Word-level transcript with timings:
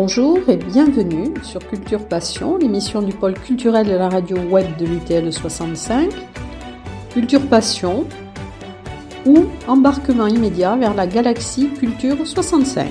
Bonjour 0.00 0.48
et 0.48 0.56
bienvenue 0.56 1.34
sur 1.42 1.58
Culture 1.66 2.06
Passion, 2.06 2.56
l'émission 2.56 3.02
du 3.02 3.12
pôle 3.12 3.34
culturel 3.34 3.84
de 3.84 3.96
la 3.96 4.08
radio 4.08 4.36
web 4.36 4.76
de 4.76 4.86
l'UTL 4.86 5.32
65. 5.32 6.12
Culture 7.10 7.44
Passion 7.48 8.06
ou 9.26 9.46
embarquement 9.66 10.28
immédiat 10.28 10.76
vers 10.76 10.94
la 10.94 11.08
galaxie 11.08 11.70
Culture 11.70 12.24
65. 12.24 12.88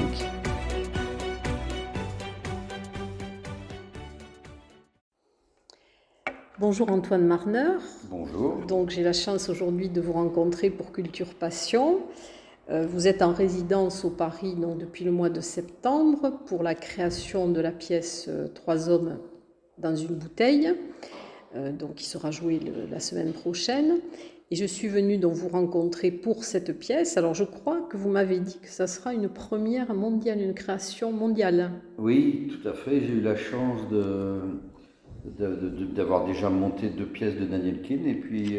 Bonjour 6.60 6.92
Antoine 6.92 7.26
Marner. 7.26 7.78
Bonjour. 8.10 8.58
Donc 8.68 8.90
j'ai 8.90 9.04
la 9.04 9.14
chance 9.14 9.48
aujourd'hui 9.48 9.88
de 9.88 10.02
vous 10.02 10.12
rencontrer 10.12 10.70
pour 10.70 10.92
Culture 10.92 11.34
Passion. 11.40 12.00
Euh, 12.70 12.86
vous 12.86 13.08
êtes 13.08 13.22
en 13.22 13.32
résidence 13.32 14.04
au 14.04 14.10
Paris 14.10 14.56
depuis 14.78 15.06
le 15.06 15.12
mois 15.12 15.30
de 15.30 15.40
septembre 15.40 16.38
pour 16.48 16.64
la 16.64 16.76
création 16.76 17.50
de 17.50 17.62
la 17.62 17.72
pièce 17.72 18.26
euh, 18.28 18.48
Trois 18.48 18.90
hommes 18.90 19.20
dans 19.78 19.96
une 19.96 20.16
bouteille, 20.16 20.74
euh, 21.56 21.72
donc 21.72 21.96
qui 21.96 22.06
sera 22.06 22.30
jouée 22.30 22.60
la 22.92 23.00
semaine 23.00 23.32
prochaine. 23.32 24.00
Et 24.50 24.56
je 24.56 24.66
suis 24.66 24.88
venue 24.88 25.18
donc 25.18 25.34
vous 25.34 25.50
rencontrer 25.50 26.12
pour 26.12 26.44
cette 26.44 26.78
pièce. 26.78 27.18
Alors 27.18 27.34
je 27.34 27.46
crois 27.46 27.82
que 27.90 27.96
vous 27.96 28.10
m'avez 28.10 28.40
dit 28.40 28.60
que 28.62 28.70
ça 28.70 28.88
sera 28.88 29.14
une 29.14 29.30
première 29.30 29.94
mondiale, 29.94 30.42
une 30.42 30.54
création 30.54 31.12
mondiale. 31.12 31.72
Oui, 31.98 32.50
tout 32.50 32.68
à 32.68 32.74
fait. 32.74 33.02
J'ai 33.02 33.14
eu 33.14 33.22
la 33.22 33.36
chance 33.36 33.82
d'avoir 35.38 36.26
déjà 36.26 36.50
monté 36.50 36.90
deux 36.90 37.06
pièces 37.06 37.36
de 37.36 37.46
Daniel 37.46 37.82
Kin 37.82 38.06
et 38.06 38.16
puis 38.16 38.58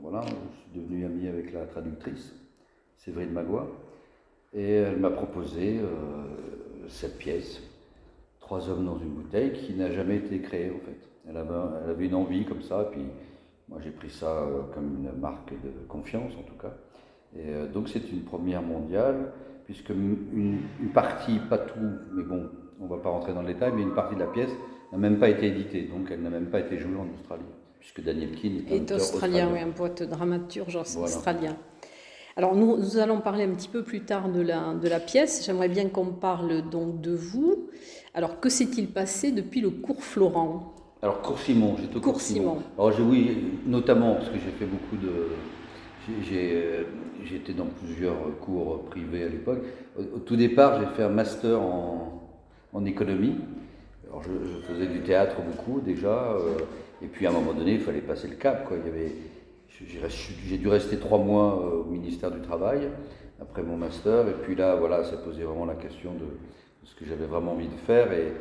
voilà, 0.00 0.20
je 0.22 0.60
suis 0.60 0.80
devenu 0.80 1.04
ami 1.04 1.26
avec 1.26 1.52
la 1.52 1.64
traductrice. 1.66 2.32
Séverine 2.96 3.30
Magua. 3.30 3.66
Et 4.54 4.72
elle 4.72 4.96
m'a 4.96 5.10
proposé 5.10 5.78
euh, 5.78 6.86
cette 6.88 7.18
pièce, 7.18 7.62
Trois 8.40 8.70
hommes 8.70 8.86
dans 8.86 8.98
une 8.98 9.08
bouteille, 9.08 9.52
qui 9.52 9.74
n'a 9.74 9.90
jamais 9.90 10.16
été 10.16 10.40
créée 10.40 10.70
en 10.70 10.78
fait. 10.78 10.96
Elle 11.28 11.36
avait, 11.36 11.52
elle 11.82 11.90
avait 11.90 12.06
une 12.06 12.14
envie 12.14 12.44
comme 12.44 12.62
ça, 12.62 12.82
et 12.82 12.94
puis 12.94 13.04
moi 13.68 13.80
j'ai 13.82 13.90
pris 13.90 14.08
ça 14.08 14.28
euh, 14.28 14.62
comme 14.72 14.98
une 15.00 15.20
marque 15.20 15.50
de 15.50 15.86
confiance 15.88 16.32
en 16.38 16.42
tout 16.42 16.54
cas. 16.54 16.72
Et 17.34 17.48
euh, 17.48 17.66
donc 17.66 17.88
c'est 17.88 18.12
une 18.12 18.22
première 18.22 18.62
mondiale, 18.62 19.32
puisque 19.64 19.90
une, 19.90 20.60
partie, 20.94 21.40
pas 21.50 21.58
tout, 21.58 21.80
mais 22.12 22.22
bon, 22.22 22.48
on 22.80 22.84
ne 22.84 22.88
va 22.88 22.98
pas 22.98 23.10
rentrer 23.10 23.34
dans 23.34 23.42
le 23.42 23.52
détail, 23.52 23.72
mais 23.74 23.82
une 23.82 23.94
partie 23.94 24.14
de 24.14 24.20
la 24.20 24.28
pièce 24.28 24.52
n'a 24.92 24.98
même 24.98 25.18
pas 25.18 25.28
été 25.28 25.48
éditée, 25.48 25.82
donc 25.82 26.08
elle 26.12 26.22
n'a 26.22 26.30
même 26.30 26.46
pas 26.46 26.60
été 26.60 26.78
jouée 26.78 26.96
en 26.96 27.12
Australie, 27.12 27.42
puisque 27.80 28.00
Daniel 28.00 28.30
Kin 28.30 28.62
est, 28.70 28.92
australien, 28.92 29.50
oui, 29.52 29.58
un 29.58 29.70
poète 29.70 30.04
dramaturge 30.04 30.76
australien. 30.76 31.56
Alors 32.38 32.54
nous, 32.54 32.98
allons 32.98 33.22
parler 33.22 33.44
un 33.44 33.54
petit 33.54 33.68
peu 33.68 33.82
plus 33.82 34.00
tard 34.00 34.28
de 34.28 34.42
la, 34.42 34.74
de 34.74 34.88
la 34.88 35.00
pièce. 35.00 35.46
J'aimerais 35.46 35.70
bien 35.70 35.88
qu'on 35.88 36.08
parle 36.08 36.68
donc 36.68 37.00
de 37.00 37.14
vous. 37.14 37.70
Alors 38.12 38.40
que 38.40 38.50
s'est-il 38.50 38.88
passé 38.88 39.32
depuis 39.32 39.62
le 39.62 39.70
cours 39.70 40.04
Florent? 40.04 40.74
Alors 41.00 41.22
cours 41.22 41.38
Simon, 41.38 41.76
j'étais 41.80 41.96
au 41.96 42.00
cours 42.00 42.20
Simon. 42.20 42.58
Alors 42.78 42.92
oui, 43.00 43.38
notamment 43.64 44.16
parce 44.16 44.28
que 44.28 44.34
j'ai 44.34 44.50
fait 44.50 44.66
beaucoup 44.66 44.96
de... 44.96 45.28
J'étais 47.24 47.54
dans 47.54 47.66
plusieurs 47.66 48.38
cours 48.40 48.84
privés 48.84 49.24
à 49.24 49.28
l'époque. 49.28 49.62
Au, 49.98 50.18
tout 50.18 50.36
départ, 50.36 50.78
j'ai 50.80 50.86
fait 50.94 51.02
un 51.04 51.08
master 51.08 51.60
en, 51.60 52.22
en 52.72 52.84
économie. 52.84 53.36
Alors 54.08 54.22
je, 54.22 54.72
faisais 54.72 54.86
du 54.86 55.00
théâtre 55.00 55.36
beaucoup 55.40 55.80
déjà. 55.80 56.32
Euh, 56.32 56.58
et 57.02 57.06
puis 57.06 57.26
à 57.26 57.30
un 57.30 57.32
moment 57.32 57.54
donné, 57.54 57.72
il 57.72 57.80
fallait 57.80 58.00
passer 58.00 58.28
le 58.28 58.36
cap. 58.36 58.66
Quoi. 58.68 58.76
Il 58.76 58.86
y 58.86 58.94
avait 58.94 59.12
j'ai 59.84 60.58
dû 60.58 60.68
rester 60.68 60.98
trois 60.98 61.18
mois 61.18 61.60
euh, 61.62 61.82
au 61.82 61.84
ministère 61.84 62.30
du 62.30 62.40
Travail 62.40 62.88
après 63.40 63.62
mon 63.62 63.76
master. 63.76 64.28
Et 64.28 64.34
puis 64.42 64.54
là, 64.54 64.76
voilà, 64.76 65.04
ça 65.04 65.16
posait 65.16 65.44
vraiment 65.44 65.66
la 65.66 65.74
question 65.74 66.12
de, 66.14 66.26
ce 66.84 66.94
que 66.94 67.04
j'avais 67.04 67.26
vraiment 67.26 67.52
envie 67.52 67.68
de 67.68 67.76
faire. 67.86 68.12
Et 68.12 68.32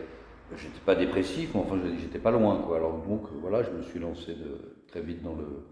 j'étais 0.56 0.80
pas 0.86 0.96
dépressif, 0.96 1.52
mais 1.54 1.62
enfin, 1.62 1.78
j'étais 2.00 2.20
pas 2.20 2.32
loin. 2.32 2.62
Quoi. 2.66 2.78
Alors 2.78 3.04
donc, 3.08 3.24
voilà, 3.42 3.64
je 3.64 3.72
me 3.72 3.82
suis 3.82 4.00
lancé 4.00 4.36
très 4.88 5.02
vite 5.02 5.22
dans 5.24 5.36
le, 5.36 5.66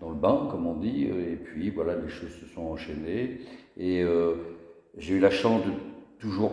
dans 0.00 0.08
le 0.08 0.16
bain, 0.16 0.48
comme 0.50 0.66
on 0.66 0.76
dit. 0.76 1.04
Et 1.04 1.36
puis, 1.36 1.70
voilà, 1.70 1.96
les 1.96 2.08
choses 2.08 2.32
se 2.40 2.46
sont 2.46 2.62
enchaînées. 2.62 3.40
Et 3.76 4.02
euh, 4.02 4.34
j'ai 4.96 5.14
eu 5.14 5.20
la 5.20 5.30
chance 5.30 5.64
de 5.64 5.72
toujours, 6.18 6.52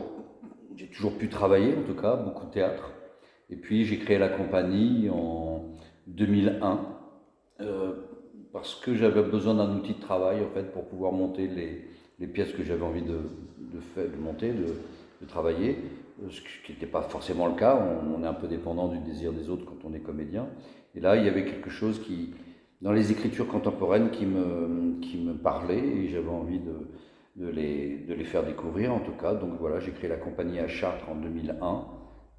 j'ai 0.76 0.88
toujours 0.88 1.18
pu 1.18 1.30
travailler, 1.30 1.74
en 1.76 1.84
tout 1.84 2.00
cas, 2.00 2.16
beaucoup 2.16 2.46
de 2.46 2.52
théâtre. 2.52 2.92
Et 3.50 3.56
puis, 3.56 3.86
j'ai 3.86 3.98
créé 3.98 4.18
la 4.18 4.30
compagnie 4.30 5.10
en 5.10 5.76
2001. 6.08 6.82
Euh, 7.62 7.94
parce 8.58 8.74
que 8.74 8.96
j'avais 8.96 9.22
besoin 9.22 9.54
d'un 9.54 9.72
outil 9.76 9.94
de 9.94 10.00
travail 10.00 10.44
en 10.44 10.50
fait 10.50 10.72
pour 10.72 10.86
pouvoir 10.86 11.12
monter 11.12 11.48
les, 11.48 12.26
pièces 12.26 12.54
que 12.54 12.64
j'avais 12.64 12.82
envie 12.82 13.04
de, 13.04 13.20
monter, 14.20 14.52
de, 14.52 15.28
travailler, 15.28 15.78
euh, 16.24 16.30
ce 16.32 16.42
qui 16.66 16.72
n'était 16.72 16.88
pas 16.88 17.04
forcément 17.04 17.46
le 17.46 17.54
cas. 17.54 17.80
On, 18.12 18.24
est 18.24 18.26
un 18.26 18.34
peu 18.34 18.48
dépendant 18.48 18.88
du 18.88 18.98
désir 18.98 19.32
des 19.32 19.52
autres 19.52 19.64
quand 19.66 19.88
on 19.88 19.94
est 19.94 20.00
comédien. 20.00 20.48
Et 20.96 21.00
là, 21.00 21.18
il 21.18 21.24
y 21.24 21.30
avait 21.30 21.46
quelque 21.46 21.70
chose 21.70 22.02
qui, 22.02 22.34
dans 22.82 22.92
les 22.92 23.12
écritures 23.12 23.48
contemporaines, 23.48 24.10
qui 24.10 24.26
me, 24.26 25.34
parlait 25.36 25.78
et 25.78 26.10
j'avais 26.10 26.28
envie 26.28 26.60
de, 26.60 27.50
les, 27.52 28.24
faire 28.24 28.44
découvrir 28.44 28.92
en 28.92 29.02
tout 29.02 29.12
cas. 29.12 29.36
Donc 29.36 29.52
voilà, 29.60 29.80
j'ai 29.80 29.92
créé 29.92 30.10
la 30.10 30.18
compagnie 30.18 30.58
à 30.58 30.68
Chartres 30.68 31.08
en 31.08 31.16
2001, 31.16 31.86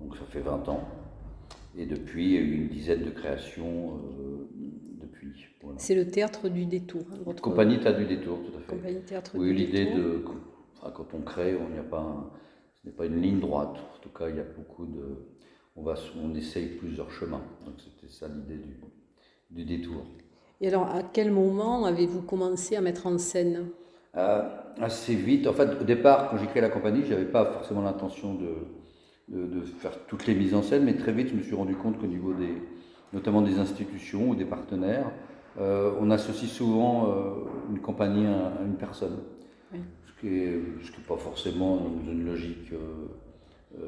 donc 0.00 0.16
ça 0.16 0.24
fait 0.28 0.40
20 0.40 0.68
ans. 0.68 0.82
Et 1.76 1.86
depuis, 1.86 2.34
une 2.34 2.66
dizaine 2.66 3.04
de 3.04 3.10
créations 3.10 4.00
euh, 4.18 4.48
C'est 5.76 5.94
le 5.94 6.06
théâtre 6.06 6.48
du 6.48 6.66
détour. 6.66 7.02
Hein, 7.12 7.18
votre... 7.24 7.42
Compagnie 7.42 7.80
Théâtre 7.80 7.98
du 7.98 8.06
détour, 8.06 8.38
tout 8.38 8.56
à 8.56 8.60
fait. 8.60 8.76
Compagnie 8.76 9.00
théâtre 9.00 9.32
oui, 9.34 9.54
l'idée 9.54 9.86
de. 9.86 10.24
quand 10.80 11.14
on 11.14 11.20
crée, 11.20 11.56
on 11.56 11.68
n'y 11.70 11.78
a 11.78 11.82
pas 11.82 12.30
ce 12.82 12.88
n'est 12.88 12.94
pas 12.94 13.06
une 13.06 13.20
ligne 13.20 13.40
droite. 13.40 13.76
En 13.76 14.00
tout 14.00 14.10
cas, 14.10 14.28
il 14.28 14.36
y 14.36 14.40
a 14.40 14.44
beaucoup 14.44 14.86
de. 14.86 15.26
On, 15.76 15.82
va, 15.82 15.94
on 16.22 16.34
essaye 16.34 16.68
plusieurs 16.76 17.10
chemins. 17.10 17.42
Donc 17.64 17.74
c'était 17.78 18.12
ça 18.12 18.26
l'idée 18.28 18.62
du, 18.62 18.76
du, 19.50 19.64
détour. 19.64 20.04
Et 20.60 20.68
alors, 20.68 20.88
à 20.88 21.02
quel 21.02 21.30
moment 21.30 21.84
avez-vous 21.84 22.22
commencé 22.22 22.76
à 22.76 22.80
mettre 22.80 23.06
en 23.06 23.18
scène 23.18 23.68
euh, 24.16 24.48
Assez 24.80 25.14
vite. 25.14 25.46
En 25.46 25.52
fait, 25.52 25.80
au 25.80 25.84
départ, 25.84 26.30
quand 26.30 26.38
j'ai 26.38 26.46
créé 26.46 26.62
la 26.62 26.70
compagnie, 26.70 27.04
je 27.04 27.10
n'avais 27.14 27.30
pas 27.30 27.44
forcément 27.44 27.82
l'intention 27.82 28.34
de, 28.34 28.54
de, 29.28 29.46
de, 29.46 29.60
faire 29.62 30.06
toutes 30.06 30.26
les 30.26 30.34
mises 30.34 30.54
en 30.54 30.62
scène, 30.62 30.84
mais 30.84 30.96
très 30.96 31.12
vite, 31.12 31.28
je 31.28 31.34
me 31.34 31.42
suis 31.42 31.54
rendu 31.54 31.76
compte 31.76 31.98
qu'au 31.98 32.06
niveau 32.06 32.32
des, 32.32 32.54
notamment 33.12 33.42
des 33.42 33.58
institutions 33.58 34.30
ou 34.30 34.34
des 34.34 34.44
partenaires, 34.44 35.10
euh, 35.60 35.92
on 36.00 36.10
associe 36.10 36.50
souvent 36.50 37.08
euh, 37.08 37.70
une 37.70 37.80
compagnie 37.80 38.26
à, 38.26 38.52
une 38.64 38.76
personne, 38.76 39.18
ce 39.72 40.20
qui 40.20 40.26
n'est 40.26 41.06
pas 41.06 41.16
forcément 41.16 41.76
dans 41.76 42.12
une 42.12 42.26
logique. 42.26 42.72
Euh, 42.72 43.84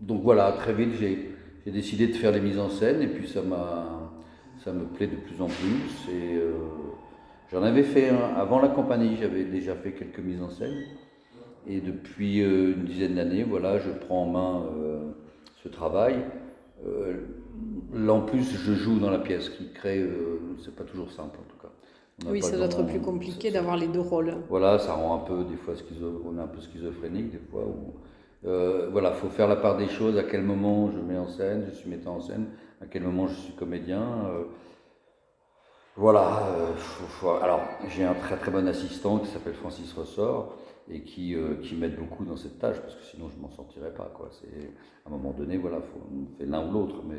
donc 0.00 0.22
voilà, 0.22 0.52
très 0.52 0.72
vite, 0.72 0.92
j'ai 1.00 1.72
décidé 1.72 2.06
de 2.08 2.12
faire 2.12 2.32
des 2.32 2.40
mises 2.40 2.58
en 2.58 2.68
scène 2.68 3.02
et 3.02 3.08
puis 3.08 3.26
ça, 3.26 3.40
ça 4.62 4.72
me 4.72 4.84
plaît 4.84 5.08
de 5.08 5.16
plus 5.16 5.40
en 5.40 5.46
plus. 5.46 6.12
Et 6.12 6.38
j'en 7.50 7.62
avais 7.62 7.82
fait 7.82 8.10
un, 8.10 8.34
avant 8.36 8.60
la 8.60 8.68
compagnie, 8.68 9.16
j'avais 9.20 9.44
déjà 9.44 9.74
fait 9.74 9.92
quelques 9.92 10.20
mises 10.20 10.42
en 10.42 10.50
scène. 10.50 10.76
Et 11.66 11.80
depuis 11.80 12.40
une 12.40 12.84
dizaine 12.84 13.14
d'années, 13.14 13.42
voilà, 13.42 13.78
je 13.78 13.90
prends 13.90 14.24
en 14.24 14.30
main 14.30 14.66
ce 15.62 15.68
travail. 15.68 16.16
Là, 17.92 18.12
en 18.12 18.22
plus, 18.22 18.56
je 18.56 18.72
joue 18.74 18.98
dans 18.98 19.10
la 19.10 19.18
pièce 19.18 19.48
qui 19.50 19.72
crée. 19.72 20.00
Euh, 20.00 20.40
c'est 20.64 20.74
pas 20.74 20.84
toujours 20.84 21.10
simple 21.10 21.38
en 21.38 21.48
tout 21.48 21.58
cas. 21.62 22.30
oui, 22.30 22.42
ça 22.42 22.56
doit 22.56 22.66
être 22.66 22.82
plus 22.84 23.00
compliqué 23.00 23.50
d'avoir 23.50 23.76
les 23.76 23.86
deux 23.86 24.00
rôles. 24.00 24.36
Voilà, 24.48 24.78
ça 24.78 24.94
rend 24.94 25.14
un 25.14 25.18
peu, 25.18 25.44
des 25.44 25.56
fois, 25.56 25.74
on 26.26 26.38
est 26.38 26.42
un 26.42 26.46
peu 26.46 26.60
schizophrénique, 26.60 27.30
des 27.30 27.40
fois. 27.50 27.62
Où, 27.62 27.94
euh, 28.46 28.88
voilà, 28.90 29.12
faut 29.12 29.28
faire 29.28 29.48
la 29.48 29.56
part 29.56 29.76
des 29.76 29.88
choses. 29.88 30.18
À 30.18 30.24
quel 30.24 30.42
moment 30.42 30.90
je 30.90 30.98
mets 30.98 31.18
en 31.18 31.28
scène, 31.28 31.66
je 31.70 31.74
suis 31.76 31.88
metteur 31.88 32.12
en 32.12 32.20
scène. 32.20 32.46
À 32.82 32.86
quel 32.86 33.02
moment 33.02 33.28
je 33.28 33.34
suis 33.34 33.52
comédien. 33.52 34.02
Euh, 34.02 34.44
voilà. 35.96 36.42
alors, 37.40 37.60
j'ai 37.88 38.04
un 38.04 38.14
très 38.14 38.36
très 38.36 38.50
bon 38.50 38.66
assistant 38.66 39.18
qui 39.18 39.28
s'appelle 39.28 39.54
Francis 39.54 39.92
Ressort 39.92 40.56
et 40.90 41.00
qui, 41.02 41.34
qui 41.62 41.74
m'aide 41.76 41.96
beaucoup 41.96 42.24
dans 42.24 42.36
cette 42.36 42.58
tâche 42.58 42.78
parce 42.80 42.94
que 42.94 43.04
sinon 43.04 43.30
je 43.30 43.40
m'en 43.40 43.50
sortirais 43.50 43.92
pas. 43.92 44.12
Quoi. 44.14 44.30
C'est 44.32 44.70
à 45.04 45.08
un 45.08 45.10
moment 45.10 45.32
donné, 45.32 45.56
voilà, 45.56 45.80
faut, 45.80 46.00
on 46.12 46.36
fait 46.36 46.46
l'un 46.46 46.68
ou 46.68 46.72
l'autre, 46.72 47.02
mais 47.08 47.16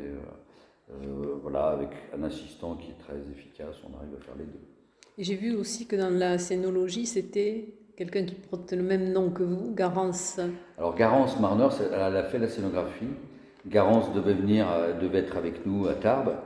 euh, 0.90 1.38
voilà, 1.42 1.68
avec 1.68 1.90
un 2.16 2.22
assistant 2.22 2.76
qui 2.76 2.90
est 2.90 2.98
très 2.98 3.18
efficace, 3.32 3.76
on 3.82 3.96
arrive 3.96 4.14
à 4.14 4.24
faire 4.24 4.36
les 4.38 4.44
deux. 4.44 4.60
Et 5.18 5.24
j'ai 5.24 5.34
vu 5.34 5.56
aussi 5.56 5.86
que 5.86 5.96
dans 5.96 6.10
la 6.10 6.38
scénologie, 6.38 7.06
c'était 7.06 7.74
quelqu'un 7.96 8.24
qui 8.24 8.34
porte 8.34 8.72
le 8.72 8.82
même 8.82 9.12
nom 9.12 9.30
que 9.30 9.42
vous, 9.42 9.74
Garance. 9.74 10.38
Alors 10.78 10.94
Garance 10.94 11.40
Marner, 11.40 11.68
elle 11.92 12.16
a 12.16 12.24
fait 12.24 12.38
la 12.38 12.48
scénographie. 12.48 13.08
Garance 13.66 14.12
devait 14.12 14.34
venir, 14.34 14.70
euh, 14.70 14.98
devait 15.00 15.18
être 15.18 15.36
avec 15.36 15.66
nous 15.66 15.88
à 15.88 15.94
Tarbes, 15.94 16.36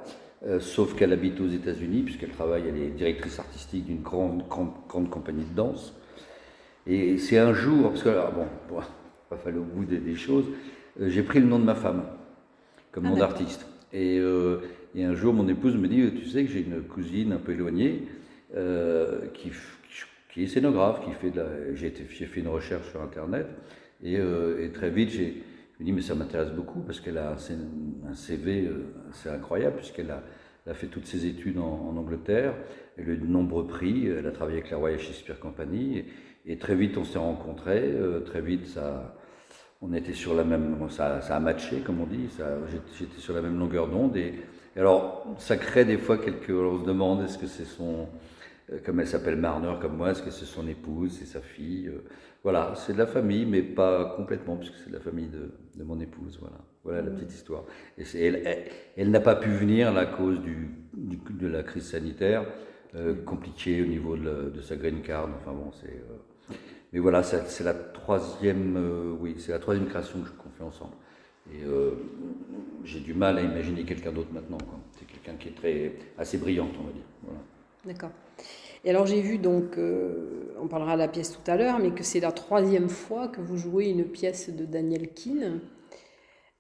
euh, 0.47 0.59
sauf 0.59 0.95
qu'elle 0.95 1.13
habite 1.13 1.39
aux 1.41 1.49
États-Unis 1.49 2.03
puisqu'elle 2.03 2.31
travaille, 2.31 2.67
elle 2.67 2.79
est 2.79 2.91
directrice 2.91 3.39
artistique 3.39 3.85
d'une 3.85 4.01
grande, 4.01 4.45
grande, 4.49 5.11
compagnie 5.11 5.45
de 5.45 5.55
danse. 5.55 5.95
Et 6.87 7.19
c'est 7.19 7.39
un 7.39 7.53
jour, 7.53 7.91
parce 7.91 8.03
que 8.03 8.09
alors, 8.09 8.33
bon, 8.33 8.47
bon 8.69 8.81
pas 9.29 9.37
fallu 9.37 9.59
au 9.59 9.65
bout 9.65 9.85
des, 9.85 10.17
choses, 10.17 10.47
j'ai 11.01 11.23
pris 11.23 11.39
le 11.39 11.47
nom 11.47 11.59
de 11.59 11.65
ma 11.65 11.77
femme 11.77 12.03
comme 12.91 13.07
ah, 13.07 13.11
nom 13.11 13.17
d'artiste. 13.17 13.67
Euh, 13.95 14.59
et, 14.95 15.05
un 15.05 15.15
jour, 15.15 15.33
mon 15.33 15.49
épouse 15.49 15.77
me 15.77 15.87
dit, 15.87 16.13
tu 16.15 16.27
sais 16.27 16.45
que 16.45 16.51
j'ai 16.51 16.63
une 16.63 16.83
cousine 16.83 17.33
un 17.33 17.39
peu 17.39 17.53
éloignée 17.53 18.03
euh, 18.57 19.27
qui, 19.33 19.53
qui, 20.33 20.43
est 20.43 20.47
scénographe, 20.49 21.05
qui 21.05 21.13
fait 21.13 21.31
de 21.31 21.37
la... 21.37 21.75
J'ai 21.75 21.91
fait 21.91 22.41
une 22.41 22.49
recherche 22.49 22.91
sur 22.91 23.01
Internet. 23.01 23.47
Et, 24.03 24.19
très 24.75 24.91
vite, 24.91 25.11
j'ai 25.11 25.45
je 25.79 25.85
me 25.85 25.87
dit, 25.87 25.93
mais 25.93 26.03
ça 26.03 26.15
m'intéresse 26.15 26.51
beaucoup 26.51 26.81
parce 26.81 27.01
qu'elle 27.01 27.17
a 27.17 27.33
un, 27.33 28.15
CV 28.15 28.69
assez 29.09 29.31
incroyable, 29.31 29.77
puisqu'elle 29.77 30.11
a, 30.11 30.75
fait 30.75 30.89
toutes 30.89 31.07
ses 31.07 31.25
études 31.25 31.57
en, 31.57 31.97
Angleterre, 31.97 32.53
elle 32.99 33.09
a 33.09 33.13
eu 33.13 33.17
de 33.17 33.27
nombreux 33.27 33.67
prix, 33.67 34.07
elle 34.07 34.27
a 34.27 34.31
travaillé 34.31 34.59
avec 34.59 34.71
la 34.71 34.77
Royal 34.77 34.99
Shakespeare 34.99 35.41
Company, 35.41 35.99
et, 35.99 36.05
très 36.59 36.75
vite 36.75 36.97
on 36.99 37.05
s'est 37.05 37.19
rencontrés, 37.19 37.95
très 38.27 38.41
vite 38.41 38.67
ça, 38.67 39.17
on 39.81 39.93
était 39.93 40.13
sur 40.13 40.35
la 40.35 40.45
même, 40.45 40.77
ça, 40.91 41.19
a 41.19 41.41
matché 41.41 41.81
comme 41.81 42.01
on 42.01 42.07
dit, 42.07 42.29
j'étais 42.99 43.21
sur 43.21 43.35
la 43.35 43.43
même 43.43 43.59
longueur 43.59 43.89
d'onde, 43.89 44.17
et, 44.17 44.35
alors 44.77 45.27
ça 45.39 45.57
crée 45.57 45.85
des 45.85 45.99
fois 45.99 46.19
quelques, 46.19 46.51
on 46.51 46.81
se 46.81 46.87
demande 46.87 47.23
est-ce 47.23 47.39
que 47.39 47.47
c'est 47.47 47.65
son, 47.65 48.09
comme 48.85 49.01
elle 49.01 49.09
s'appelle 49.09 49.37
Marner 49.37 49.75
comme 49.81 49.97
moi, 49.97 50.11
est-ce 50.11 50.23
que 50.23 50.31
c'est 50.31 50.45
son 50.45 50.67
épouse, 50.67 51.17
c'est 51.19 51.27
sa 51.27 51.41
fille 51.41 51.91
voilà, 52.43 52.73
c'est 52.75 52.95
de 52.95 52.99
la 52.99 53.07
famille, 53.07 53.45
mais 53.45 53.61
pas 53.63 54.15
complètement, 54.17 54.57
puisque 54.57 54.77
c'est 54.77 54.89
de 54.89 54.95
la 54.95 55.01
famille 55.01 55.29
de, 55.29 55.85
mon 55.85 56.01
épouse. 56.01 56.39
Voilà, 56.41 56.57
voilà 56.85 57.03
la 57.03 57.11
petite 57.11 57.33
histoire. 57.33 57.65
Et 57.99 58.33
elle, 58.97 59.11
n'a 59.11 59.21
pas 59.21 59.37
pu 59.37 59.51
venir 59.51 59.95
à 59.97 60.07
cause 60.07 60.41
du, 60.41 60.71
de 60.95 61.47
la 61.47 61.63
crise 61.63 61.91
sanitaire, 61.91 62.47
euh, 62.97 63.15
compliquée 63.25 63.83
au 63.83 63.87
niveau 63.87 64.17
de, 64.17 64.61
sa 64.63 64.75
green 64.75 65.01
card. 65.01 65.29
Enfin 65.41 65.53
bon, 65.53 65.71
c'est. 65.81 65.89
Euh, 65.89 66.55
mais 66.93 66.99
voilà, 66.99 67.23
c'est 67.23 67.63
la 67.63 67.75
troisième, 67.75 68.77
euh, 68.77 69.15
oui, 69.21 69.37
c'est 69.39 69.53
la 69.53 69.61
troisième 69.61 69.87
création 69.87 70.19
qu'on 70.39 70.51
fait 70.51 70.65
ensemble. 70.65 70.95
Et 71.53 71.65
j'ai 72.85 73.01
du 73.01 73.13
mal 73.13 73.39
à 73.39 73.43
imaginer 73.43 73.85
quelqu'un 73.85 74.13
d'autre 74.13 74.29
maintenant. 74.33 74.59
C'est 74.93 75.07
quelqu'un 75.07 75.35
qui 75.35 75.49
est 75.49 75.55
très 75.55 75.93
assez 76.17 76.39
brillante, 76.39 76.71
on 76.81 76.85
va 76.85 76.93
dire. 76.93 77.03
Voilà. 77.25 77.41
D'accord. 77.85 78.11
Et 78.85 78.91
alors 78.91 79.07
j'ai 79.07 79.21
vu 79.21 79.39
donc, 79.39 79.77
on 80.61 80.69
parlera 80.69 80.95
de 80.95 81.01
la 81.01 81.09
pièce 81.09 81.33
tout 81.33 81.51
à 81.51 81.57
l'heure, 81.57 81.81
mais 81.81 81.91
que 81.91 82.05
c'est 82.05 82.21
la 82.21 82.31
troisième 82.31 82.89
fois 82.89 83.27
que 83.27 83.41
vous 83.41 83.57
jouez 83.57 83.89
une 83.89 84.05
pièce 84.05 84.51
de 84.51 84.65
Daniel 84.65 85.09
Keane. 85.09 85.61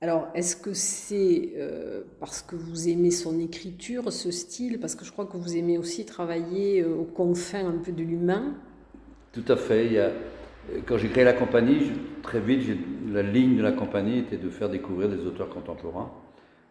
Alors 0.00 0.28
est-ce 0.34 0.56
que 0.56 0.72
c'est 0.72 1.52
euh, 1.56 2.02
parce 2.20 2.40
que 2.42 2.56
vous 2.56 2.88
aimez 2.88 3.10
son 3.10 3.38
écriture, 3.38 4.12
ce 4.12 4.30
style, 4.30 4.80
parce 4.80 4.94
que 4.94 5.04
je 5.04 5.12
crois 5.12 5.26
que 5.26 5.36
vous 5.36 5.56
aimez 5.56 5.76
aussi 5.76 6.06
travailler 6.06 6.82
euh, 6.82 6.94
aux 6.94 7.04
confins 7.04 7.66
un 7.66 7.78
peu 7.78 7.92
de 7.92 8.02
l'humain? 8.02 8.54
Tout 9.32 9.44
à 9.48 9.56
fait. 9.56 9.98
A, 9.98 10.10
quand 10.86 10.96
j'ai 10.96 11.08
créé 11.08 11.24
la 11.24 11.34
compagnie, 11.34 11.92
très 12.22 12.40
vite, 12.40 12.78
la 13.12 13.22
ligne 13.22 13.56
de 13.56 13.62
la 13.62 13.72
compagnie 13.72 14.18
était 14.18 14.36
de 14.36 14.48
faire 14.48 14.68
découvrir 14.68 15.08
des 15.08 15.26
auteurs 15.26 15.48
contemporains. 15.48 16.10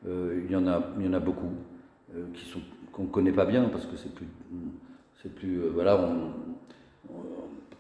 il, 0.05 0.49
y 0.49 0.55
en 0.55 0.67
a, 0.67 1.19
beaucoup 1.19 1.51
qui 2.33 2.45
sont 2.45 2.61
qu'on 2.91 3.03
ne 3.03 3.09
connaît 3.09 3.31
pas 3.31 3.45
bien 3.45 3.65
parce 3.65 3.85
que 3.85 3.95
c'est 3.97 4.13
plus 4.13 4.27
c'est 5.21 5.33
plus. 5.33 5.61
Euh, 5.61 5.71
voilà, 5.73 6.09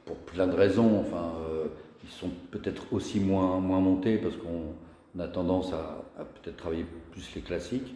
pour 0.05 0.15
plein 0.17 0.47
de 0.47 0.55
raisons, 0.55 0.99
enfin, 0.99 1.33
euh, 1.49 1.67
ils 2.03 2.09
sont 2.09 2.29
peut-être 2.51 2.91
aussi 2.91 3.19
moins, 3.19 3.59
moins 3.59 3.79
montés 3.79 4.17
parce 4.17 4.35
qu'on 4.37 4.73
a 5.17 5.27
tendance 5.27 5.73
à, 5.73 6.05
peut-être 6.23 6.57
travailler 6.57 6.85
plus 7.11 7.33
les 7.35 7.41
classiques. 7.41 7.95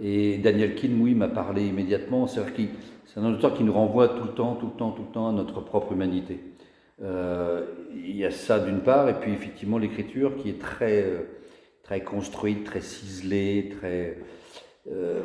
Et 0.00 0.38
Daniel 0.38 0.74
Keane, 0.74 1.00
oui, 1.00 1.14
m'a 1.14 1.28
parlé 1.28 1.66
immédiatement. 1.66 2.26
C'est 2.26 2.40
un 3.16 3.32
auteur 3.32 3.54
qui 3.54 3.64
nous 3.64 3.72
renvoie 3.72 4.08
tout 4.08 4.24
le 4.24 4.32
temps, 4.32 4.54
tout 4.54 4.66
le 4.66 4.78
temps, 4.78 4.92
tout 4.92 5.02
le 5.02 5.12
temps 5.12 5.28
à 5.28 5.32
notre 5.32 5.60
propre 5.60 5.92
humanité. 5.92 6.40
Euh, 7.02 7.64
il 7.94 8.16
y 8.16 8.24
a 8.24 8.30
ça 8.30 8.58
d'une 8.58 8.80
part, 8.80 9.08
et 9.08 9.14
puis 9.14 9.32
effectivement 9.32 9.78
l'écriture 9.78 10.36
qui 10.36 10.50
est 10.50 10.60
très, 10.60 11.26
très 11.82 12.02
construite, 12.02 12.64
très 12.64 12.80
ciselée, 12.80 13.72
très, 13.78 14.18
euh, 14.90 15.22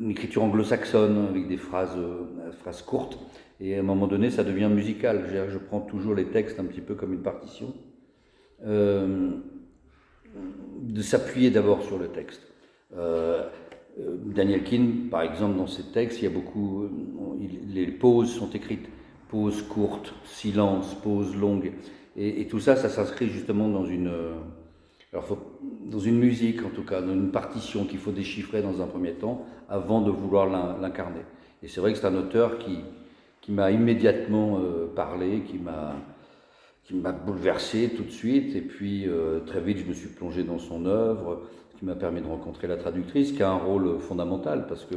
une 0.00 0.10
écriture 0.10 0.42
anglo-saxonne 0.42 1.28
avec 1.30 1.48
des 1.48 1.56
phrases, 1.56 1.96
euh, 1.96 2.52
phrases 2.60 2.82
courtes. 2.82 3.18
Et 3.60 3.76
à 3.76 3.80
un 3.80 3.82
moment 3.82 4.06
donné, 4.06 4.30
ça 4.30 4.42
devient 4.42 4.70
musical. 4.70 5.26
Je, 5.50 5.58
prends 5.58 5.80
toujours 5.80 6.14
les 6.14 6.26
textes 6.26 6.58
un 6.58 6.64
petit 6.64 6.80
peu 6.80 6.94
comme 6.94 7.12
une 7.12 7.22
partition. 7.22 7.74
Euh, 10.36 10.40
de 10.80 11.02
s'appuyer 11.02 11.50
d'abord 11.50 11.82
sur 11.82 11.98
le 11.98 12.08
texte. 12.08 12.46
Daniel 14.24 14.64
Keane, 14.64 15.08
par 15.10 15.22
exemple, 15.22 15.56
dans 15.56 15.66
ses 15.66 15.84
textes, 15.92 16.20
il 16.20 16.24
y 16.24 16.26
a 16.26 16.30
beaucoup. 16.30 16.88
les 17.68 17.86
pauses 17.88 18.32
sont 18.32 18.50
écrites. 18.50 18.88
Pauses 19.28 19.62
courtes, 19.62 20.14
silence, 20.24 20.94
pauses 20.94 21.36
longues. 21.36 21.72
Et, 22.16 22.46
tout 22.48 22.58
ça, 22.58 22.76
ça 22.76 22.88
s'inscrit 22.88 23.28
justement 23.28 23.68
dans 23.68 23.84
une 23.84 24.10
alors, 25.12 25.24
faut, 25.24 25.38
dans 25.86 25.98
une 25.98 26.18
musique, 26.18 26.64
en 26.64 26.70
tout 26.70 26.84
cas, 26.84 27.02
dans 27.02 27.12
une 27.12 27.32
partition 27.32 27.84
qu'il 27.84 27.98
faut 27.98 28.12
déchiffrer 28.12 28.62
dans 28.62 28.80
un 28.80 28.86
premier 28.86 29.12
temps 29.12 29.44
avant 29.68 30.00
de 30.00 30.10
vouloir 30.10 30.46
l'incarner. 30.78 31.22
Et 31.62 31.68
c'est 31.68 31.80
vrai 31.80 31.92
que 31.92 31.98
c'est 31.98 32.06
un 32.06 32.16
auteur 32.16 32.58
qui, 32.58 32.78
qui 33.40 33.50
m'a 33.50 33.70
immédiatement 33.72 34.58
euh, 34.58 34.86
parlé, 34.94 35.42
qui 35.42 35.58
m'a 35.58 35.96
qui 36.90 36.96
m'a 36.96 37.12
bouleversé 37.12 37.90
tout 37.96 38.02
de 38.02 38.10
suite. 38.10 38.56
Et 38.56 38.60
puis, 38.60 39.06
euh, 39.06 39.40
très 39.46 39.60
vite, 39.60 39.78
je 39.78 39.84
me 39.84 39.94
suis 39.94 40.08
plongé 40.08 40.42
dans 40.42 40.58
son 40.58 40.86
œuvre, 40.86 41.42
ce 41.72 41.78
qui 41.78 41.84
m'a 41.84 41.94
permis 41.94 42.20
de 42.20 42.26
rencontrer 42.26 42.66
la 42.66 42.76
traductrice, 42.76 43.30
qui 43.30 43.42
a 43.44 43.50
un 43.50 43.58
rôle 43.58 44.00
fondamental 44.00 44.66
parce 44.66 44.84
que 44.84 44.96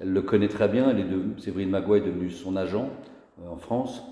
elle 0.00 0.12
le 0.12 0.22
connaît 0.22 0.48
très 0.48 0.68
bien. 0.68 0.90
Elle 0.90 1.00
est 1.00 1.40
Séverine 1.42 1.68
Magua 1.68 1.98
est 1.98 2.00
devenue 2.00 2.30
son 2.30 2.56
agent 2.56 2.88
euh, 3.42 3.48
en 3.50 3.58
France. 3.58 4.02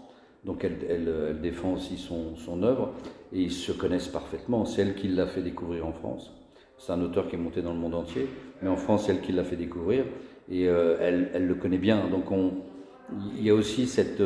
Donc 0.44 0.62
elle, 0.64 0.76
elle, 0.90 1.40
défend 1.40 1.72
aussi 1.72 1.96
son, 1.96 2.36
son, 2.36 2.62
œuvre 2.62 2.92
et 3.32 3.40
ils 3.40 3.52
se 3.52 3.72
connaissent 3.72 4.08
parfaitement. 4.08 4.66
C'est 4.66 4.82
elle 4.82 4.94
qui 4.94 5.08
l'a 5.08 5.26
fait 5.26 5.40
découvrir 5.40 5.86
en 5.86 5.92
France. 5.92 6.30
C'est 6.76 6.92
un 6.92 7.00
auteur 7.00 7.28
qui 7.28 7.36
est 7.36 7.38
monté 7.38 7.62
dans 7.62 7.72
le 7.72 7.78
monde 7.78 7.94
entier, 7.94 8.28
mais 8.60 8.68
en 8.68 8.76
France, 8.76 9.06
c'est 9.06 9.12
elle 9.12 9.22
qui 9.22 9.32
l'a 9.32 9.44
fait 9.44 9.56
découvrir 9.56 10.04
et 10.50 10.68
euh, 10.68 10.98
elle, 11.00 11.30
elle, 11.32 11.46
le 11.46 11.54
connaît 11.54 11.78
bien. 11.78 12.06
Donc 12.10 12.30
on, 12.30 12.52
il 13.38 13.42
y 13.42 13.48
a 13.48 13.54
aussi 13.54 13.86
cette 13.86 14.20